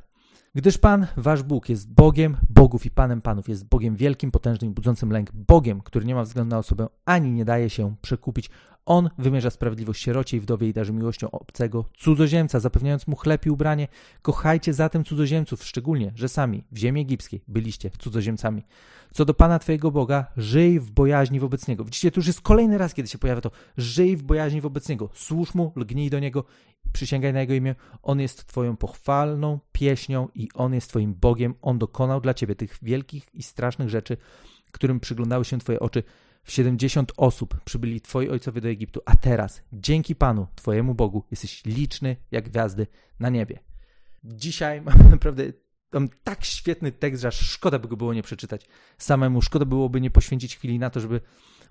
Gdyż 0.55 0.79
Pan, 0.79 1.07
wasz 1.17 1.43
Bóg, 1.43 1.69
jest 1.69 1.93
Bogiem 1.93 2.37
Bogów 2.51 2.87
i 2.87 2.91
Panem 2.91 3.21
Panów, 3.21 3.49
jest 3.49 3.69
Bogiem 3.69 3.97
wielkim, 3.97 4.31
potężnym 4.31 4.75
budzącym 4.75 5.11
lęk, 5.11 5.33
Bogiem, 5.33 5.81
który 5.81 6.07
nie 6.07 6.15
ma 6.15 6.23
względu 6.23 6.51
na 6.51 6.59
osobę, 6.59 6.89
ani 7.05 7.33
nie 7.33 7.45
daje 7.45 7.71
się 7.71 7.95
przekupić. 8.03 8.51
On 8.89 9.11
wymierza 9.19 9.51
sprawiedliwość 9.51 10.03
sierocie 10.03 10.37
i 10.37 10.41
wdowie 10.41 10.69
i 10.69 10.73
darzy 10.73 10.93
miłością 10.93 11.31
obcego 11.31 11.85
cudzoziemca, 11.99 12.61
zapewniając 12.61 13.07
mu 13.07 13.17
chleb 13.17 13.47
i 13.47 13.51
ubranie. 13.51 13.89
Kochajcie 14.23 14.75
zatem 14.75 15.05
cudzoziemców, 15.05 15.65
szczególnie, 15.65 16.13
że 16.15 16.29
sami 16.29 16.65
w 16.73 16.79
ziemi 16.79 17.01
egipskiej 17.01 17.43
byliście 17.49 17.91
cudzoziemcami. 17.99 18.65
Co 19.13 19.25
do 19.25 19.35
Pana 19.35 19.59
Twojego 19.59 19.91
Boga, 19.91 20.27
żyj 20.37 20.81
w 20.81 20.91
bojaźni 20.91 21.41
wobec 21.41 21.69
Niego. 21.69 21.85
Widzicie, 21.85 22.11
to 22.11 22.21
już 22.21 22.27
jest 22.27 22.41
kolejny 22.41 22.79
raz, 22.79 22.95
kiedy 22.95 23.09
się 23.09 23.19
pojawia 23.19 23.41
to. 23.41 23.51
Żyj 23.77 24.17
w 24.17 24.23
bojaźni 24.23 24.61
wobec 24.61 24.89
Niego. 24.89 25.11
Służ 25.15 25.55
Mu, 25.55 25.73
lgnij 25.77 26.11
do 26.11 26.19
Niego, 26.19 26.45
przysięgaj 26.93 27.33
na 27.33 27.41
Jego 27.41 27.55
imię. 27.55 27.75
On 28.03 28.21
jest 28.21 28.47
Twoją 28.47 28.77
pochwalną 28.77 29.59
pieśnią 29.73 30.29
i 30.35 30.49
On 30.55 30.75
jest 30.75 30.89
Twoim 30.89 31.15
Bogiem. 31.15 31.55
On 31.63 31.79
dokonał 31.79 32.21
dla 32.21 32.35
Ciebie 32.35 32.55
tych 32.55 32.79
wielkich 32.83 33.35
i 33.35 33.43
strasznych 33.43 33.89
rzeczy, 33.89 34.17
którym 34.73 35.01
przyglądały 35.01 35.45
się 35.45 35.59
Twoje 35.59 35.81
oczy. 35.81 36.03
W 36.49 36.53
70 36.53 37.13
osób 37.17 37.61
przybyli 37.65 38.01
Twoi 38.01 38.29
ojcowie 38.29 38.61
do 38.61 38.69
Egiptu, 38.69 39.01
a 39.05 39.17
teraz, 39.17 39.63
dzięki 39.73 40.15
Panu, 40.17 40.47
Twojemu 40.55 40.95
Bogu, 40.95 41.25
jesteś 41.31 41.65
liczny 41.65 42.17
jak 42.31 42.49
gwiazdy 42.49 42.87
na 43.21 43.29
niebie. 43.29 43.59
Dzisiaj 44.25 44.81
mam 44.87 45.11
naprawdę 45.11 45.53
tam 45.91 46.09
tak 46.25 46.45
świetny 46.45 46.93
tekst, 46.93 47.23
że 47.23 47.29
aż 47.29 47.51
szkoda 47.51 47.79
by 47.79 47.89
go 47.89 47.97
było 47.97 48.15
nie 48.15 48.23
przeczytać 48.23 48.67
samemu. 48.99 49.43
Szkoda 49.43 49.65
byłoby 49.65 50.01
nie 50.01 50.11
poświęcić 50.11 50.57
chwili 50.57 50.79
na 50.79 50.91
to, 50.91 51.01
żeby 51.01 51.21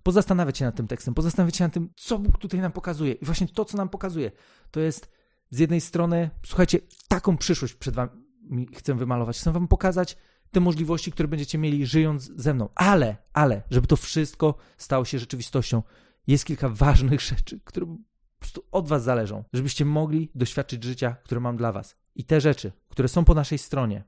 pozastanawiać 0.04 0.58
się 0.58 0.66
nad 0.66 0.76
tym 0.76 0.88
tekstem, 0.88 1.14
pozastanawiać 1.14 1.58
się 1.58 1.64
nad 1.64 1.74
tym, 1.74 1.90
co 1.96 2.20
Bóg 2.20 2.38
tutaj 2.38 2.60
nam 2.60 2.72
pokazuje. 2.72 3.14
I 3.14 3.26
właśnie 3.26 3.48
to, 3.48 3.66
co 3.66 3.78
nam 3.78 3.90
pokazuje, 3.90 4.32
to 4.72 4.80
jest 4.80 5.12
z 5.50 5.60
jednej 5.60 5.82
strony, 5.82 6.30
słuchajcie, 6.46 6.80
taką 7.08 7.38
przyszłość 7.38 7.74
przed 7.74 7.96
wami 7.96 8.68
chcę 8.76 8.96
wymalować. 8.96 9.40
Chcę 9.40 9.52
wam 9.52 9.68
pokazać 9.68 10.18
te 10.52 10.60
możliwości, 10.60 11.12
które 11.12 11.28
będziecie 11.28 11.58
mieli 11.58 11.86
żyjąc 11.86 12.32
ze 12.36 12.54
mną. 12.54 12.70
Ale, 12.76 13.18
ale, 13.34 13.62
żeby 13.72 13.88
to 13.88 13.96
wszystko 13.96 14.56
stało 14.78 15.06
się 15.06 15.20
rzeczywistością, 15.20 15.84
jest 16.28 16.46
kilka 16.46 16.70
ważnych 16.70 17.22
rzeczy, 17.32 17.60
które 17.64 17.86
po 17.86 18.40
prostu 18.40 18.64
od 18.72 18.88
was 18.88 19.04
zależą, 19.04 19.44
żebyście 19.54 19.86
mogli 19.86 20.32
doświadczyć 20.36 20.84
życia, 20.84 21.16
które 21.24 21.42
mam 21.42 21.58
dla 21.58 21.72
was. 21.72 21.96
I 22.16 22.24
te 22.24 22.42
rzeczy, 22.42 22.72
które 22.90 23.08
są 23.08 23.26
po 23.26 23.34
naszej 23.34 23.58
stronie, 23.58 24.04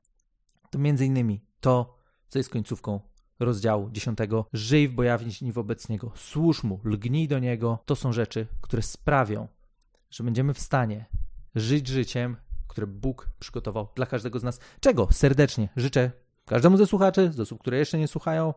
to 0.70 0.78
między 0.78 1.06
innymi 1.06 1.40
to, 1.60 1.98
co 2.28 2.38
jest 2.38 2.50
końcówką 2.50 3.00
rozdziału 3.40 3.90
10. 3.90 4.18
Żyj 4.52 4.88
w 4.88 4.92
bojaźni 4.92 5.52
wobec 5.52 5.88
Niego, 5.88 6.12
służ 6.14 6.62
Mu, 6.64 6.80
lgnij 6.84 7.28
do 7.28 7.38
Niego. 7.38 7.78
To 7.86 7.96
są 7.96 8.12
rzeczy, 8.12 8.46
które 8.60 8.82
sprawią, 8.82 9.48
że 10.10 10.24
będziemy 10.24 10.54
w 10.54 10.60
stanie 10.60 11.06
żyć 11.54 11.88
życiem, 11.88 12.36
które 12.68 12.86
Bóg 12.86 13.30
przygotował 13.38 13.88
dla 13.96 14.06
każdego 14.06 14.38
z 14.38 14.42
nas. 14.42 14.60
Czego 14.80 15.08
serdecznie 15.12 15.68
życzę 15.76 16.10
każdemu 16.50 16.76
ze 16.76 16.86
słuchaczy, 16.86 17.32
z 17.32 17.40
osób, 17.40 17.60
które 17.60 17.78
jeszcze 17.78 17.98
nie 17.98 18.08
słuchają, 18.08 18.54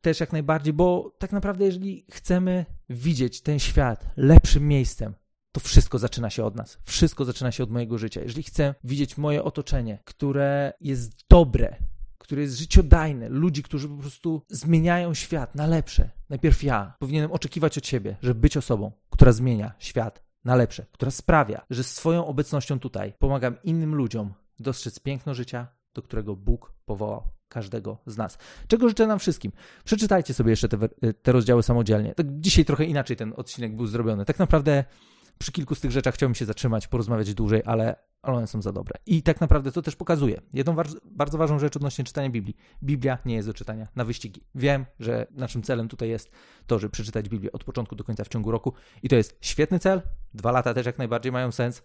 też 0.00 0.20
jak 0.20 0.32
najbardziej, 0.32 0.72
bo 0.72 1.16
tak 1.18 1.32
naprawdę, 1.32 1.64
jeżeli 1.64 2.06
chcemy 2.10 2.66
widzieć 2.88 3.40
ten 3.42 3.58
świat 3.58 4.06
lepszym 4.16 4.68
miejscem, 4.68 5.14
to 5.52 5.60
wszystko 5.60 5.98
zaczyna 5.98 6.30
się 6.30 6.44
od 6.44 6.56
nas. 6.56 6.78
Wszystko 6.82 7.24
zaczyna 7.24 7.52
się 7.52 7.62
od 7.62 7.70
mojego 7.70 7.98
życia. 7.98 8.20
Jeżeli 8.20 8.42
chcę 8.42 8.74
widzieć 8.84 9.18
moje 9.18 9.44
otoczenie, 9.44 9.98
które 10.04 10.72
jest 10.80 11.12
dobre, 11.30 11.76
które 12.18 12.42
jest 12.42 12.58
życiodajne, 12.58 13.28
ludzi, 13.28 13.62
którzy 13.62 13.88
po 13.88 13.96
prostu 13.96 14.42
zmieniają 14.48 15.14
świat 15.14 15.54
na 15.54 15.66
lepsze, 15.66 16.10
najpierw 16.28 16.62
ja 16.62 16.94
powinienem 16.98 17.32
oczekiwać 17.32 17.78
od 17.78 17.86
siebie, 17.86 18.16
żeby 18.22 18.40
być 18.40 18.56
osobą, 18.56 18.92
która 19.10 19.32
zmienia 19.32 19.74
świat 19.78 20.22
na 20.44 20.56
lepsze, 20.56 20.86
która 20.92 21.10
sprawia, 21.10 21.66
że 21.70 21.84
swoją 21.84 22.26
obecnością 22.26 22.80
tutaj 22.80 23.12
pomagam 23.18 23.56
innym 23.64 23.94
ludziom 23.94 24.34
dostrzec 24.58 25.00
piękno 25.00 25.34
życia, 25.34 25.75
do 25.96 26.02
którego 26.02 26.36
Bóg 26.36 26.72
powołał 26.84 27.22
każdego 27.48 27.98
z 28.06 28.16
nas. 28.16 28.38
Czego 28.68 28.88
życzę 28.88 29.06
nam 29.06 29.18
wszystkim? 29.18 29.52
Przeczytajcie 29.84 30.34
sobie 30.34 30.50
jeszcze 30.50 30.68
te, 30.68 30.88
te 31.22 31.32
rozdziały 31.32 31.62
samodzielnie. 31.62 32.14
Tak 32.14 32.40
dzisiaj 32.40 32.64
trochę 32.64 32.84
inaczej 32.84 33.16
ten 33.16 33.32
odcinek 33.36 33.76
był 33.76 33.86
zrobiony. 33.86 34.24
Tak 34.24 34.38
naprawdę 34.38 34.84
przy 35.38 35.52
kilku 35.52 35.74
z 35.74 35.80
tych 35.80 35.90
rzeczach 35.90 36.14
chciałbym 36.14 36.34
się 36.34 36.44
zatrzymać, 36.44 36.88
porozmawiać 36.88 37.34
dłużej, 37.34 37.62
ale, 37.64 37.96
ale 38.22 38.36
one 38.36 38.46
są 38.46 38.62
za 38.62 38.72
dobre. 38.72 38.98
I 39.06 39.22
tak 39.22 39.40
naprawdę 39.40 39.72
to 39.72 39.82
też 39.82 39.96
pokazuje 39.96 40.40
jedną 40.52 40.76
bardzo, 41.04 41.38
ważną 41.38 41.58
rzecz 41.58 41.76
odnośnie 41.76 42.04
czytania 42.04 42.30
Biblii. 42.30 42.56
Biblia 42.82 43.18
nie 43.24 43.34
jest 43.34 43.48
do 43.48 43.54
czytania 43.54 43.88
na 43.96 44.04
wyścigi. 44.04 44.40
Wiem, 44.54 44.86
że 45.00 45.26
naszym 45.30 45.62
celem 45.62 45.88
tutaj 45.88 46.08
jest 46.08 46.30
to, 46.66 46.78
żeby 46.78 46.90
przeczytać 46.90 47.28
Biblię 47.28 47.52
od 47.52 47.64
początku 47.64 47.96
do 47.96 48.04
końca 48.04 48.24
w 48.24 48.28
ciągu 48.28 48.50
roku 48.50 48.72
i 49.02 49.08
to 49.08 49.16
jest 49.16 49.38
świetny 49.40 49.78
cel. 49.78 50.02
Dwa 50.34 50.52
lata 50.52 50.74
też 50.74 50.86
jak 50.86 50.98
najbardziej 50.98 51.32
mają 51.32 51.52
sens 51.52 51.82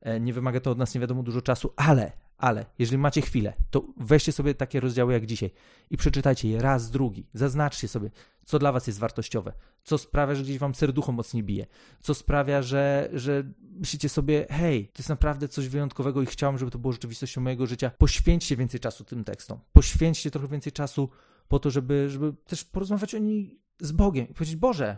e, 0.00 0.20
nie 0.20 0.32
wymaga 0.32 0.60
to 0.60 0.70
od 0.70 0.78
nas 0.78 0.94
nie 0.94 1.00
wiadomo 1.00 1.22
dużo 1.22 1.42
czasu, 1.42 1.72
ale, 1.76 2.12
ale, 2.38 2.66
jeżeli 2.78 2.98
macie 2.98 3.20
chwilę, 3.20 3.52
to 3.70 3.84
weźcie 3.96 4.32
sobie 4.32 4.54
takie 4.54 4.80
rozdziały 4.80 5.12
jak 5.12 5.26
dzisiaj 5.26 5.50
i 5.90 5.96
przeczytajcie 5.96 6.48
je 6.48 6.62
raz, 6.62 6.90
drugi. 6.90 7.26
Zaznaczcie 7.34 7.88
sobie, 7.88 8.10
co 8.44 8.58
dla 8.58 8.72
was 8.72 8.86
jest 8.86 8.98
wartościowe, 8.98 9.52
co 9.82 9.98
sprawia, 9.98 10.34
że 10.34 10.42
gdzieś 10.42 10.58
wam 10.58 10.74
serducho 10.74 11.12
mocniej 11.12 11.42
bije, 11.42 11.66
co 12.00 12.14
sprawia, 12.14 12.62
że, 12.62 13.08
że 13.12 13.44
myślicie 13.60 14.08
sobie, 14.08 14.46
hej, 14.50 14.88
to 14.88 14.98
jest 14.98 15.08
naprawdę 15.08 15.48
coś 15.48 15.68
wyjątkowego 15.68 16.22
i 16.22 16.26
chciałam, 16.26 16.58
żeby 16.58 16.70
to 16.70 16.78
było 16.78 16.92
rzeczywistością 16.92 17.40
mojego 17.40 17.66
życia. 17.66 17.90
Poświęćcie 17.98 18.56
więcej 18.56 18.80
czasu 18.80 19.04
tym 19.04 19.24
tekstom. 19.24 19.58
Poświęćcie 19.72 20.30
trochę 20.30 20.48
więcej 20.48 20.72
czasu 20.72 21.08
po 21.48 21.58
to, 21.58 21.70
żeby, 21.70 22.10
żeby 22.10 22.32
też 22.46 22.64
porozmawiać 22.64 23.14
o 23.14 23.18
niej 23.18 23.60
z 23.80 23.92
Bogiem 23.92 24.28
i 24.28 24.34
powiedzieć, 24.34 24.56
Boże, 24.56 24.96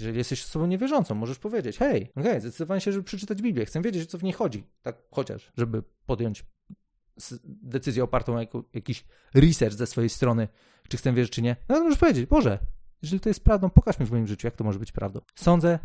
jeżeli 0.00 0.18
jesteś 0.18 0.44
osobą 0.44 0.66
niewierzącą, 0.66 1.14
możesz 1.14 1.38
powiedzieć, 1.38 1.78
hej, 1.78 2.10
okej, 2.10 2.22
okay, 2.22 2.40
zdecydowałem 2.40 2.80
się, 2.80 2.92
żeby 2.92 3.04
przeczytać 3.04 3.42
Biblię, 3.42 3.64
chcę 3.64 3.82
wiedzieć, 3.82 4.02
o 4.02 4.06
co 4.06 4.18
w 4.18 4.22
niej 4.22 4.32
chodzi, 4.32 4.64
tak 4.82 4.96
chociaż, 5.10 5.52
żeby 5.56 5.82
podjąć 6.06 6.44
decyzję 7.44 8.04
opartą 8.04 8.36
o 8.36 8.64
jakiś 8.74 9.04
research 9.34 9.76
ze 9.76 9.86
swojej 9.86 10.10
strony, 10.10 10.48
czy 10.88 10.96
chcę 10.96 11.12
wierzyć, 11.12 11.32
czy 11.32 11.42
nie, 11.42 11.56
no 11.68 11.74
to 11.74 11.84
możesz 11.84 11.98
powiedzieć, 11.98 12.26
Boże, 12.26 12.58
jeżeli 13.02 13.20
to 13.20 13.28
jest 13.30 13.44
prawdą, 13.44 13.70
pokaż 13.70 13.98
mi 13.98 14.06
w 14.06 14.10
moim 14.10 14.26
życiu, 14.26 14.46
jak 14.46 14.56
to 14.56 14.64
może 14.64 14.78
być 14.78 14.92
prawdą. 14.92 15.20
Sądzę, 15.34 15.78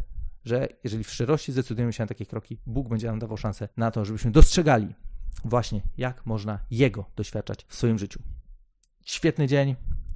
że 0.45 0.67
jeżeli 0.83 1.03
w 1.03 1.11
szczerości 1.11 1.51
zdecydujemy 1.51 1.93
się 1.93 2.03
na 2.03 2.07
takie 2.07 2.25
kroki, 2.25 2.59
Bóg 2.65 2.89
będzie 2.89 3.07
nam 3.07 3.19
dawał 3.19 3.37
szansę 3.37 3.69
na 3.77 3.91
to, 3.91 4.05
żebyśmy 4.05 4.31
dostrzegali 4.31 4.95
właśnie, 5.45 5.81
jak 5.97 6.25
można 6.25 6.59
Jego 6.71 7.05
doświadczać 7.15 7.65
w 7.67 7.75
swoim 7.75 7.99
życiu. 7.99 8.19
Świetny 9.05 9.47
dzień, 9.47 9.75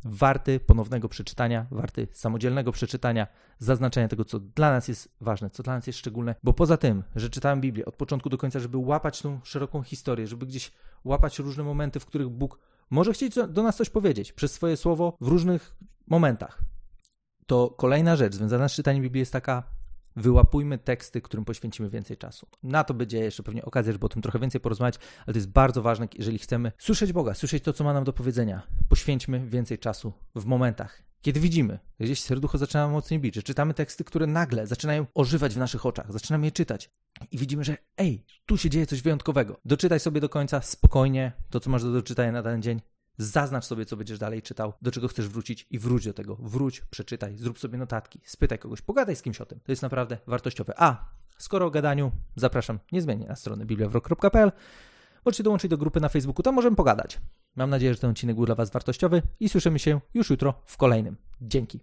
warty 0.09 0.59
ponownego 0.59 1.09
przeczytania, 1.09 1.65
warty 1.71 2.07
samodzielnego 2.11 2.71
przeczytania, 2.71 3.27
zaznaczenia 3.59 4.07
tego, 4.07 4.25
co 4.25 4.39
dla 4.39 4.71
nas 4.71 4.87
jest 4.87 5.15
ważne, 5.21 5.49
co 5.49 5.63
dla 5.63 5.75
nas 5.75 5.87
jest 5.87 5.99
szczególne, 5.99 6.35
bo 6.43 6.53
poza 6.53 6.77
tym, 6.77 7.03
że 7.15 7.29
czytałem 7.29 7.61
Biblię 7.61 7.85
od 7.85 7.95
początku 7.95 8.29
do 8.29 8.37
końca, 8.37 8.59
żeby 8.59 8.77
łapać 8.77 9.21
tą 9.21 9.39
szeroką 9.43 9.83
historię, 9.83 10.27
żeby 10.27 10.45
gdzieś 10.45 10.71
łapać 11.03 11.39
różne 11.39 11.63
momenty, 11.63 11.99
w 11.99 12.05
których 12.05 12.29
Bóg 12.29 12.59
może 12.89 13.13
chcieć 13.13 13.35
do 13.49 13.63
nas 13.63 13.75
coś 13.75 13.89
powiedzieć 13.89 14.33
przez 14.33 14.51
swoje 14.51 14.77
słowo 14.77 15.17
w 15.21 15.27
różnych 15.27 15.75
momentach, 16.07 16.61
to 17.45 17.69
kolejna 17.69 18.15
rzecz 18.15 18.35
związana 18.35 18.69
z 18.69 18.73
czytaniem 18.73 19.03
Biblii 19.03 19.19
jest 19.19 19.33
taka, 19.33 19.63
wyłapujmy 20.17 20.77
teksty, 20.77 21.21
którym 21.21 21.45
poświęcimy 21.45 21.89
więcej 21.89 22.17
czasu. 22.17 22.47
Na 22.63 22.83
to 22.83 22.93
będzie 22.93 23.19
jeszcze 23.19 23.43
pewnie 23.43 23.65
okazja, 23.65 23.91
żeby 23.91 24.05
o 24.05 24.09
tym 24.09 24.21
trochę 24.21 24.39
więcej 24.39 24.61
porozmawiać, 24.61 24.95
ale 25.25 25.33
to 25.33 25.37
jest 25.37 25.49
bardzo 25.49 25.81
ważne, 25.81 26.07
jeżeli 26.17 26.37
chcemy 26.37 26.71
słyszeć 26.77 27.13
Boga, 27.13 27.33
słyszeć 27.33 27.63
to, 27.63 27.73
co 27.73 27.83
ma 27.83 27.93
nam 27.93 28.03
do 28.03 28.13
powiedzenia. 28.13 28.67
Poświęćmy 28.89 29.47
więcej 29.49 29.79
czasu 29.79 30.13
w 30.35 30.45
momentach, 30.45 31.03
kiedy 31.21 31.39
widzimy, 31.39 31.79
gdzieś 31.99 32.21
serducho 32.21 32.57
zaczyna 32.57 32.87
mocniej 32.87 33.19
bić, 33.19 33.35
że 33.35 33.43
czytamy 33.43 33.73
teksty, 33.73 34.03
które 34.03 34.27
nagle 34.27 34.67
zaczynają 34.67 35.05
ożywać 35.13 35.53
w 35.53 35.57
naszych 35.57 35.85
oczach, 35.85 36.13
zaczynamy 36.13 36.45
je 36.45 36.51
czytać 36.51 36.89
i 37.31 37.37
widzimy, 37.37 37.63
że 37.63 37.77
ej, 37.97 38.25
tu 38.45 38.57
się 38.57 38.69
dzieje 38.69 38.85
coś 38.85 39.01
wyjątkowego. 39.01 39.59
Doczytaj 39.65 39.99
sobie 39.99 40.21
do 40.21 40.29
końca 40.29 40.61
spokojnie 40.61 41.31
to, 41.49 41.59
co 41.59 41.69
masz 41.69 41.83
do 41.83 41.91
doczytania 41.91 42.31
na 42.31 42.43
ten 42.43 42.61
dzień. 42.61 42.81
Zaznacz 43.17 43.65
sobie, 43.65 43.85
co 43.85 43.97
będziesz 43.97 44.19
dalej 44.19 44.41
czytał, 44.41 44.73
do 44.81 44.91
czego 44.91 45.07
chcesz 45.07 45.27
wrócić 45.27 45.67
i 45.71 45.79
wróć 45.79 46.05
do 46.05 46.13
tego. 46.13 46.35
Wróć, 46.35 46.81
przeczytaj, 46.81 47.37
zrób 47.37 47.59
sobie 47.59 47.77
notatki, 47.77 48.21
spytaj 48.25 48.59
kogoś, 48.59 48.81
pogadaj 48.81 49.15
z 49.15 49.21
kimś 49.21 49.41
o 49.41 49.45
tym. 49.45 49.59
To 49.59 49.71
jest 49.71 49.81
naprawdę 49.81 50.17
wartościowe. 50.27 50.73
A 50.77 51.05
skoro 51.37 51.65
o 51.65 51.71
gadaniu, 51.71 52.11
zapraszam 52.35 52.79
niezmiennie 52.91 53.27
na 53.27 53.35
stronę 53.35 53.65
bibliawrok.pl. 53.65 54.51
Możecie 55.25 55.43
dołączyć 55.43 55.71
do 55.71 55.77
grupy 55.77 55.99
na 55.99 56.09
Facebooku, 56.09 56.43
tam 56.43 56.55
możemy 56.55 56.75
pogadać. 56.75 57.19
Mam 57.55 57.69
nadzieję, 57.69 57.93
że 57.93 57.99
ten 57.99 58.09
odcinek 58.09 58.35
był 58.35 58.45
dla 58.45 58.55
Was 58.55 58.71
wartościowy 58.71 59.21
i 59.39 59.49
słyszymy 59.49 59.79
się 59.79 59.99
już 60.13 60.29
jutro 60.29 60.53
w 60.65 60.77
kolejnym. 60.77 61.17
Dzięki. 61.41 61.79